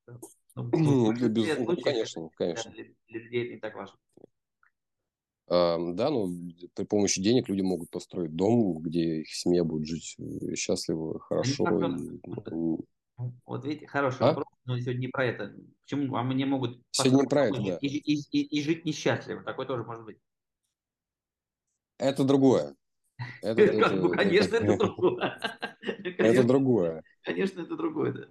Ну, 0.55 0.71
ну, 0.73 1.29
без... 1.29 1.55
ну, 1.59 1.77
конечно, 1.77 2.29
конечно. 2.35 2.71
Для, 2.71 2.85
для 3.09 3.19
людей 3.19 3.43
это 3.43 3.53
не 3.53 3.59
так 3.59 3.75
важно. 3.75 3.95
Да, 5.49 6.09
ну, 6.09 6.31
при 6.75 6.83
помощи 6.85 7.21
денег 7.21 7.49
люди 7.49 7.61
могут 7.61 7.89
построить 7.89 8.35
дом, 8.35 8.77
где 8.79 9.21
их 9.21 9.33
семья 9.33 9.63
будет 9.63 9.87
жить 9.87 10.15
э, 10.19 10.55
счастливо, 10.55 11.19
хорошо. 11.19 11.65
Ну, 13.21 13.35
вот 13.45 13.65
видите, 13.65 13.85
хороший 13.85 14.21
а? 14.21 14.27
вопрос, 14.27 14.45
но 14.63 14.79
сегодня 14.79 14.99
не 15.01 15.07
про 15.09 15.25
это. 15.25 15.53
Почему 15.81 16.15
а 16.15 16.23
мне 16.23 16.45
могут 16.45 16.81
сегодня 16.91 17.23
не 17.23 17.27
про 17.27 17.45
это, 17.47 17.61
да. 17.61 17.77
и, 17.81 17.87
и, 17.87 18.21
и, 18.31 18.59
и 18.59 18.63
жить 18.63 18.85
несчастливо? 18.85 19.43
Такое 19.43 19.65
тоже 19.65 19.83
может 19.83 20.05
быть. 20.05 20.17
Это 21.97 22.23
другое. 22.23 22.75
Это, 23.41 23.61
это, 23.61 24.09
конечно, 24.09 24.55
это, 24.55 24.65
это 24.65 24.77
другое. 24.85 25.41
Это 26.17 26.43
другое. 26.43 27.03
Конечно, 27.23 27.61
это 27.61 27.75
другое, 27.75 28.13
да. 28.13 28.27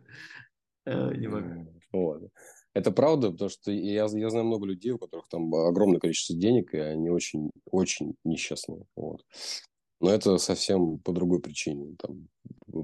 Э, 0.86 1.14
не 1.14 1.26
могу. 1.26 1.70
Вот. 1.92 2.32
Это 2.78 2.92
правда, 2.92 3.32
потому 3.32 3.50
что 3.50 3.72
я, 3.72 4.06
я 4.06 4.30
знаю 4.30 4.44
много 4.46 4.64
людей, 4.64 4.92
у 4.92 4.98
которых 4.98 5.26
там 5.26 5.52
огромное 5.52 5.98
количество 5.98 6.36
денег, 6.36 6.72
и 6.74 6.78
они 6.78 7.10
очень, 7.10 7.50
очень 7.72 8.14
несчастные. 8.22 8.84
Вот. 8.94 9.24
Но 10.00 10.10
это 10.10 10.38
совсем 10.38 11.00
по 11.00 11.12
другой 11.12 11.40
причине. 11.40 11.96
Там, 11.98 12.28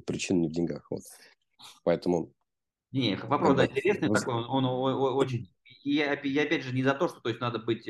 причина 0.05 0.39
не 0.39 0.49
в 0.49 0.53
деньгах. 0.53 0.91
Вот. 0.91 1.03
Поэтому... 1.85 2.33
Не, 2.91 3.15
вопрос, 3.15 3.57
да, 3.57 3.67
интересный 3.67 4.09
вот. 4.09 4.19
такой, 4.19 4.35
он, 4.35 4.65
он, 4.65 4.65
он 4.65 5.17
очень... 5.17 5.49
Я, 5.85 6.21
я 6.21 6.43
опять 6.43 6.65
же 6.65 6.75
не 6.75 6.83
за 6.83 6.95
то, 6.95 7.07
что 7.07 7.21
то 7.21 7.29
есть, 7.29 7.41
надо 7.41 7.61
быть 7.61 7.89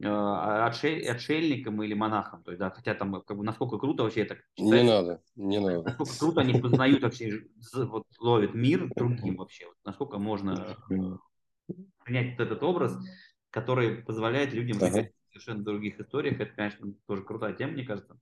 э, 0.00 0.06
э 0.06 1.08
отшельником 1.10 1.82
или 1.82 1.94
монахом. 1.94 2.42
То 2.42 2.50
есть, 2.50 2.60
да, 2.60 2.70
хотя 2.70 2.94
там 2.94 3.22
как 3.22 3.36
бы, 3.36 3.44
насколько 3.44 3.78
круто 3.78 4.02
вообще 4.02 4.22
это 4.22 4.36
читать. 4.54 4.82
Не 4.82 4.82
надо, 4.82 5.22
не 5.34 5.60
надо. 5.60 5.82
Насколько 5.82 6.18
круто 6.18 6.40
они 6.40 6.60
познают 6.60 7.02
вообще, 7.02 7.46
вот, 7.74 8.06
ловят 8.18 8.54
мир 8.54 8.88
другим 8.94 9.36
вообще. 9.36 9.66
Вот, 9.66 9.76
насколько 9.84 10.18
можно 10.18 10.76
принять 12.04 12.38
вот 12.38 12.46
этот 12.46 12.62
образ, 12.62 12.96
который 13.50 14.02
позволяет 14.02 14.52
людям 14.52 14.78
ага. 14.78 15.08
в 15.08 15.32
совершенно 15.32 15.64
других 15.64 15.98
историях. 16.00 16.40
Это, 16.40 16.54
конечно, 16.54 16.92
тоже 17.06 17.22
крутая 17.22 17.54
тема, 17.54 17.72
мне 17.72 17.84
кажется. 17.84 18.18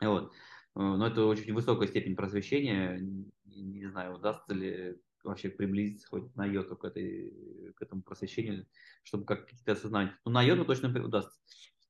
Вот. 0.00 0.32
Но 0.74 1.06
это 1.06 1.24
очень 1.24 1.52
высокая 1.54 1.88
степень 1.88 2.14
просвещения. 2.14 3.00
Не 3.44 3.86
знаю, 3.86 4.14
удастся 4.14 4.54
ли 4.54 4.96
вообще 5.28 5.48
приблизиться 5.48 6.08
хоть 6.08 6.34
на 6.36 6.46
йоту 6.46 6.76
к, 6.76 6.84
этой, 6.84 7.72
к 7.76 7.82
этому 7.82 8.02
просвещению, 8.02 8.66
чтобы 9.02 9.24
как 9.24 9.46
какие-то 9.46 9.72
осознать. 9.72 10.12
Ну, 10.24 10.32
на 10.32 10.42
йоту 10.42 10.64
точно 10.64 10.88
удастся. 11.04 11.38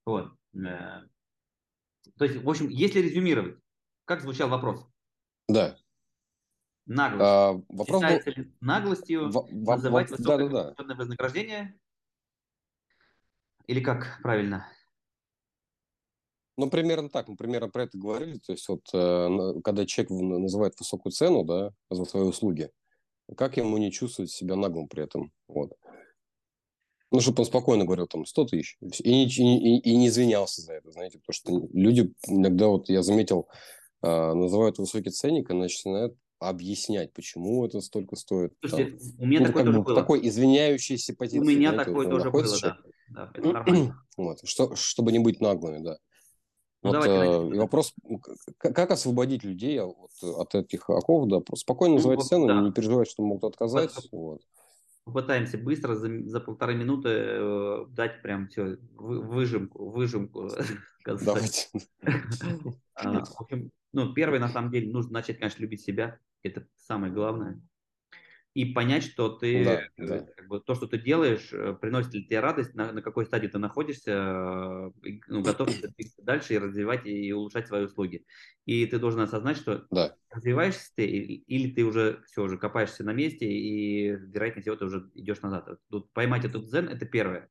Вот. 0.04 0.32
Э, 0.54 1.02
то 2.16 2.24
есть, 2.24 2.42
в 2.42 2.48
общем, 2.48 2.68
если 2.68 3.00
резюмировать, 3.00 3.58
как 4.04 4.22
звучал 4.22 4.48
вопрос? 4.48 4.86
Да. 5.48 5.76
Наглость. 6.86 7.22
А, 7.22 7.52
вопрос 7.68 8.00
Считается 8.00 8.30
был... 8.30 8.42
ли 8.42 8.54
наглостью 8.60 9.30
в, 9.30 9.52
называть 9.52 10.08
в, 10.08 10.12
высокое 10.12 10.48
да, 10.48 10.74
да, 10.74 10.84
да. 10.84 10.94
вознаграждение? 10.94 11.78
Или 13.66 13.80
как 13.80 14.20
правильно? 14.22 14.66
Ну, 16.56 16.70
примерно 16.70 17.08
так. 17.10 17.28
Мы 17.28 17.36
примерно 17.36 17.68
про 17.68 17.84
это 17.84 17.98
говорили. 17.98 18.38
То 18.38 18.52
есть, 18.52 18.66
вот, 18.68 18.82
э, 18.92 19.60
когда 19.62 19.84
человек 19.84 20.10
называет 20.10 20.74
высокую 20.78 21.12
цену 21.12 21.44
да, 21.44 21.72
за 21.90 22.04
свои 22.04 22.24
услуги, 22.24 22.70
как 23.36 23.56
ему 23.56 23.78
не 23.78 23.92
чувствовать 23.92 24.30
себя 24.30 24.56
наглым 24.56 24.88
при 24.88 25.04
этом? 25.04 25.32
Вот. 25.48 25.72
Ну, 27.10 27.20
чтобы 27.20 27.40
он 27.40 27.46
спокойно 27.46 27.84
говорил 27.84 28.06
там 28.06 28.26
100 28.26 28.44
тысяч 28.46 28.76
и 28.80 29.10
не, 29.10 29.78
и, 29.78 29.80
и 29.80 29.96
не 29.96 30.08
извинялся 30.08 30.60
за 30.60 30.74
это, 30.74 30.90
знаете, 30.90 31.18
потому 31.18 31.34
что 31.34 31.68
люди 31.72 32.12
иногда, 32.26 32.66
вот 32.66 32.90
я 32.90 33.02
заметил, 33.02 33.48
э, 34.02 34.32
называют 34.34 34.78
высокий 34.78 35.10
ценник 35.10 35.50
и 35.50 35.54
начинают 35.54 36.14
объяснять, 36.38 37.12
почему 37.12 37.64
это 37.66 37.80
столько 37.80 38.16
стоит. 38.16 38.52
Слушайте, 38.60 38.98
там, 38.98 39.24
у 39.24 39.26
меня 39.26 39.40
ну, 39.40 39.46
такое 39.46 39.64
тоже 39.64 39.80
было. 39.80 39.94
Такой 39.96 40.28
извиняющийся 40.28 41.14
позиции. 41.14 41.38
У 41.38 41.44
меня 41.44 41.72
такое 41.72 42.08
тоже 42.08 42.30
было, 42.30 42.60
да. 42.60 42.78
да, 43.08 43.30
это 43.34 43.48
нормально. 43.48 44.04
Вот, 44.18 44.40
что, 44.44 44.74
чтобы 44.74 45.12
не 45.12 45.20
быть 45.20 45.40
наглыми, 45.40 45.78
да. 45.78 45.98
Ну, 46.82 46.90
вот 46.90 47.02
давайте 47.02 47.56
э, 47.56 47.58
вопрос, 47.58 47.92
как 48.58 48.90
освободить 48.90 49.42
людей 49.44 49.80
от, 49.80 50.12
от 50.22 50.54
этих 50.54 50.88
оков, 50.88 51.26
да, 51.28 51.40
спокойно 51.56 51.94
Ну, 51.94 51.96
называть 51.98 52.18
вот, 52.18 52.26
цену, 52.26 52.46
да. 52.46 52.60
не 52.60 52.72
переживать, 52.72 53.10
что 53.10 53.22
могут 53.22 53.44
отказать. 53.44 53.92
Вот. 54.12 54.12
Вот. 54.12 54.40
Попытаемся 55.04 55.58
быстро 55.58 55.94
за, 55.94 56.08
за 56.28 56.40
полторы 56.40 56.74
минуты 56.74 57.08
э, 57.08 57.86
дать 57.90 58.22
прям 58.22 58.48
все 58.48 58.76
выжимку, 58.94 59.90
выжимку. 59.90 60.50
сказать. 61.16 61.24
Давайте. 61.24 61.68
А, 62.94 63.24
в 63.24 63.40
общем, 63.40 63.70
ну, 63.92 64.12
первый, 64.12 64.38
на 64.38 64.48
самом 64.48 64.70
деле, 64.70 64.92
нужно 64.92 65.12
начать, 65.12 65.38
конечно, 65.38 65.62
любить 65.62 65.82
себя. 65.82 66.18
Это 66.42 66.66
самое 66.76 67.12
главное. 67.12 67.60
И 68.58 68.64
понять, 68.72 69.04
что 69.04 69.28
ты, 69.28 69.64
Да, 69.64 69.88
да. 69.98 70.26
как 70.36 70.48
бы, 70.48 70.58
то, 70.60 70.74
что 70.74 70.88
ты 70.88 70.98
делаешь, 70.98 71.52
э, 71.52 71.74
приносит 71.80 72.12
ли 72.12 72.24
тебе 72.24 72.40
радость, 72.40 72.74
на, 72.74 72.90
на 72.90 73.02
какой 73.02 73.24
стадии 73.24 73.46
ты 73.46 73.58
находишься, 73.58 74.10
э, 74.10 74.90
ну, 75.28 75.42
готов 75.42 75.68
ли 75.68 75.74
ты 75.96 76.10
дальше 76.24 76.54
и 76.54 76.58
развивать 76.58 77.06
и 77.06 77.32
улучшать 77.32 77.68
свои 77.68 77.84
услуги. 77.84 78.26
И 78.66 78.84
ты 78.86 78.98
должен 78.98 79.20
осознать, 79.20 79.58
что 79.58 79.86
Да. 79.92 80.16
развиваешься 80.30 80.90
ты 80.96 81.06
или 81.06 81.72
ты 81.72 81.84
уже 81.84 82.22
все 82.26 82.42
уже 82.42 82.58
копаешься 82.58 83.04
на 83.04 83.12
месте 83.12 83.46
и 83.46 84.08
вероятнее 84.08 84.62
всего 84.62 84.74
ты 84.74 84.86
уже 84.86 85.08
идешь 85.14 85.40
назад. 85.40 85.78
Тут 85.88 86.12
поймать 86.12 86.44
этот 86.44 86.64
дзен 86.64 86.88
это 86.88 87.06
первое. 87.06 87.50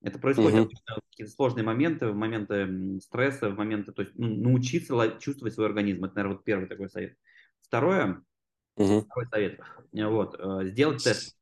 Это 0.00 0.18
происходит 0.18 0.60
обычно 0.60 0.94
в 0.94 1.10
какие-то 1.10 1.32
сложные 1.32 1.64
моменты, 1.64 2.06
в 2.08 2.14
моменты 2.14 2.98
стресса, 3.00 3.50
в 3.50 3.56
моменты, 3.56 3.92
то 3.92 4.02
есть 4.02 4.14
ну, 4.16 4.28
научиться 4.28 5.18
чувствовать 5.20 5.52
свой 5.52 5.66
организм. 5.66 6.04
Это, 6.06 6.14
наверное, 6.14 6.36
вот 6.36 6.44
первый 6.44 6.66
такой 6.66 6.88
совет. 6.88 7.16
Второе, 7.60 8.22
Мгм. 8.78 9.02
второй 9.02 9.26
совет. 9.28 9.60
Э, 9.92 10.06
Вот, 10.06 10.36
э, 10.38 10.66
сделать 10.68 11.02
тест. 11.02 11.36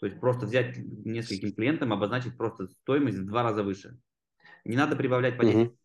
То 0.00 0.06
есть 0.06 0.20
просто 0.20 0.46
взять 0.46 0.76
нескольким 0.78 1.52
клиентам, 1.52 1.92
обозначить 1.92 2.36
просто 2.36 2.68
стоимость 2.68 3.18
в 3.18 3.26
два 3.26 3.42
раза 3.42 3.62
выше. 3.62 3.98
Не 4.64 4.76
надо 4.76 4.96
прибавлять 4.96 5.36
по 5.36 5.42
10%. 5.42 5.56
Мгм. 5.56 5.78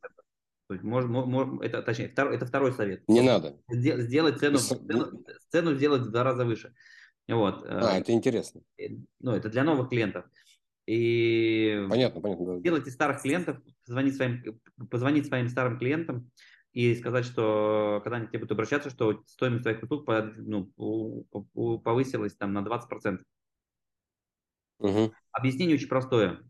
То 0.68 0.74
есть 0.76 0.84
мож- 0.86 1.06
мо- 1.08 1.26
мо- 1.26 1.64
это, 1.64 1.82
точнее, 1.82 2.10
второй, 2.10 2.36
это 2.36 2.46
второй 2.46 2.72
совет. 2.74 3.04
Не 3.08 3.22
надо. 3.22 3.58
Сде- 3.72 4.00
Сделать 4.02 4.40
цену, 4.40 4.58
цену, 4.58 5.26
цену 5.50 5.74
сделать 5.76 6.04
в 6.04 6.12
два 6.12 6.24
раза 6.24 6.46
выше. 6.46 6.74
Вот. 7.28 7.64
А, 7.68 7.98
э, 7.98 8.02
это 8.02 8.12
интересно. 8.12 8.62
Ну, 9.20 9.32
это 9.32 9.50
для 9.50 9.64
новых 9.64 9.90
клиентов. 9.90 10.26
И 10.86 11.86
Понятно, 11.90 12.22
понятно. 12.22 12.46
да. 12.56 12.60
делайте 12.62 12.92
старых 12.92 13.22
клиентов, 13.22 13.58
позвонить 13.86 14.16
своим, 14.16 14.60
позвонить 14.90 15.28
своим 15.28 15.48
старым 15.48 15.80
клиентам 15.80 16.30
и 16.74 16.96
сказать, 16.96 17.24
что 17.24 18.02
когда 18.04 18.18
они 18.18 18.26
к 18.26 18.30
тебе 18.30 18.40
будут 18.40 18.54
обращаться, 18.54 18.90
что 18.90 19.24
стоимость 19.28 19.64
твоих 19.64 19.84
услуг 19.84 20.10
ну, 20.38 20.74
повысилась 21.80 22.36
там 22.36 22.52
на 22.52 22.64
20%. 22.64 23.24
Мгм. 24.80 25.14
Объяснение 25.32 25.76
очень 25.76 25.88
простое. 25.88 26.44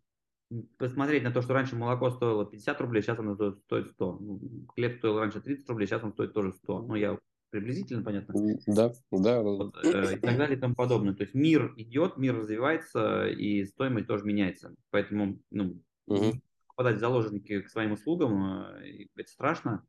Посмотреть 0.78 1.24
на 1.24 1.32
то, 1.32 1.41
что 1.41 1.53
раньше 1.53 1.76
молоко 1.76 2.09
стоило 2.09 2.45
50 2.45 2.80
рублей, 2.80 3.01
сейчас 3.01 3.19
оно 3.19 3.36
стоит- 3.36 3.59
стоит 3.65 3.91
100. 3.91 4.17
Ну, 4.19 4.39
Хлеб 4.76 4.97
стоил 4.97 5.19
раньше 5.19 5.41
30 5.41 5.67
рублей, 5.67 5.88
сейчас 5.88 6.03
он 6.03 6.13
стоит 6.13 6.34
тоже 6.34 6.53
100. 6.53 6.82
Ну, 6.84 6.95
я 6.95 7.17
приблизительно, 7.49 8.03
понятно. 8.03 8.34
Да, 8.67 8.93
да. 9.11 9.41
Вот, 9.41 9.76
э, 9.84 10.15
и 10.15 10.19
так 10.19 10.38
далее 10.38 10.57
и 10.57 10.59
тому 10.59 10.76
подобное. 10.76 11.13
То 11.13 11.24
есть 11.24 11.34
мир 11.34 11.74
идет, 11.78 12.17
мир 12.17 12.38
развивается, 12.38 13.28
и 13.28 13.65
стоимость 13.65 14.07
тоже 14.07 14.26
меняется. 14.26 14.74
Поэтому 14.89 15.39
ну, 15.51 15.82
Мгм. 16.07 16.41
попадать 16.67 16.97
в 16.97 16.99
заложники 16.99 17.61
к 17.61 17.69
своим 17.69 17.91
услугам, 17.91 18.63
э, 18.78 19.07
это 19.15 19.30
страшно. 19.30 19.86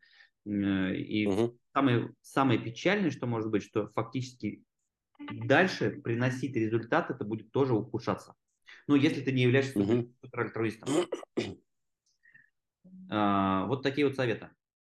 Э, 0.46 0.94
И 0.94 1.26
Мгм. 1.26 1.58
самое, 1.72 2.10
самое 2.22 2.58
печальное, 2.58 3.10
что 3.10 3.26
может 3.26 3.50
быть, 3.50 3.62
что 3.62 3.88
фактически 3.88 4.62
дальше 5.46 5.90
приносить 5.90 6.56
результат 6.56 7.10
это 7.10 7.24
будет 7.24 7.50
тоже 7.52 7.74
ухудшаться. 7.74 8.34
Ну, 8.86 8.94
если 8.96 9.22
ты 9.22 9.32
не 9.32 9.42
являешься 9.42 9.78
Мгм. 9.78 10.14
суперальтруистом. 10.22 10.88
А, 13.10 13.66
Вот 13.66 13.82
такие 13.82 14.06
вот 14.06 14.16
советы. 14.16 14.50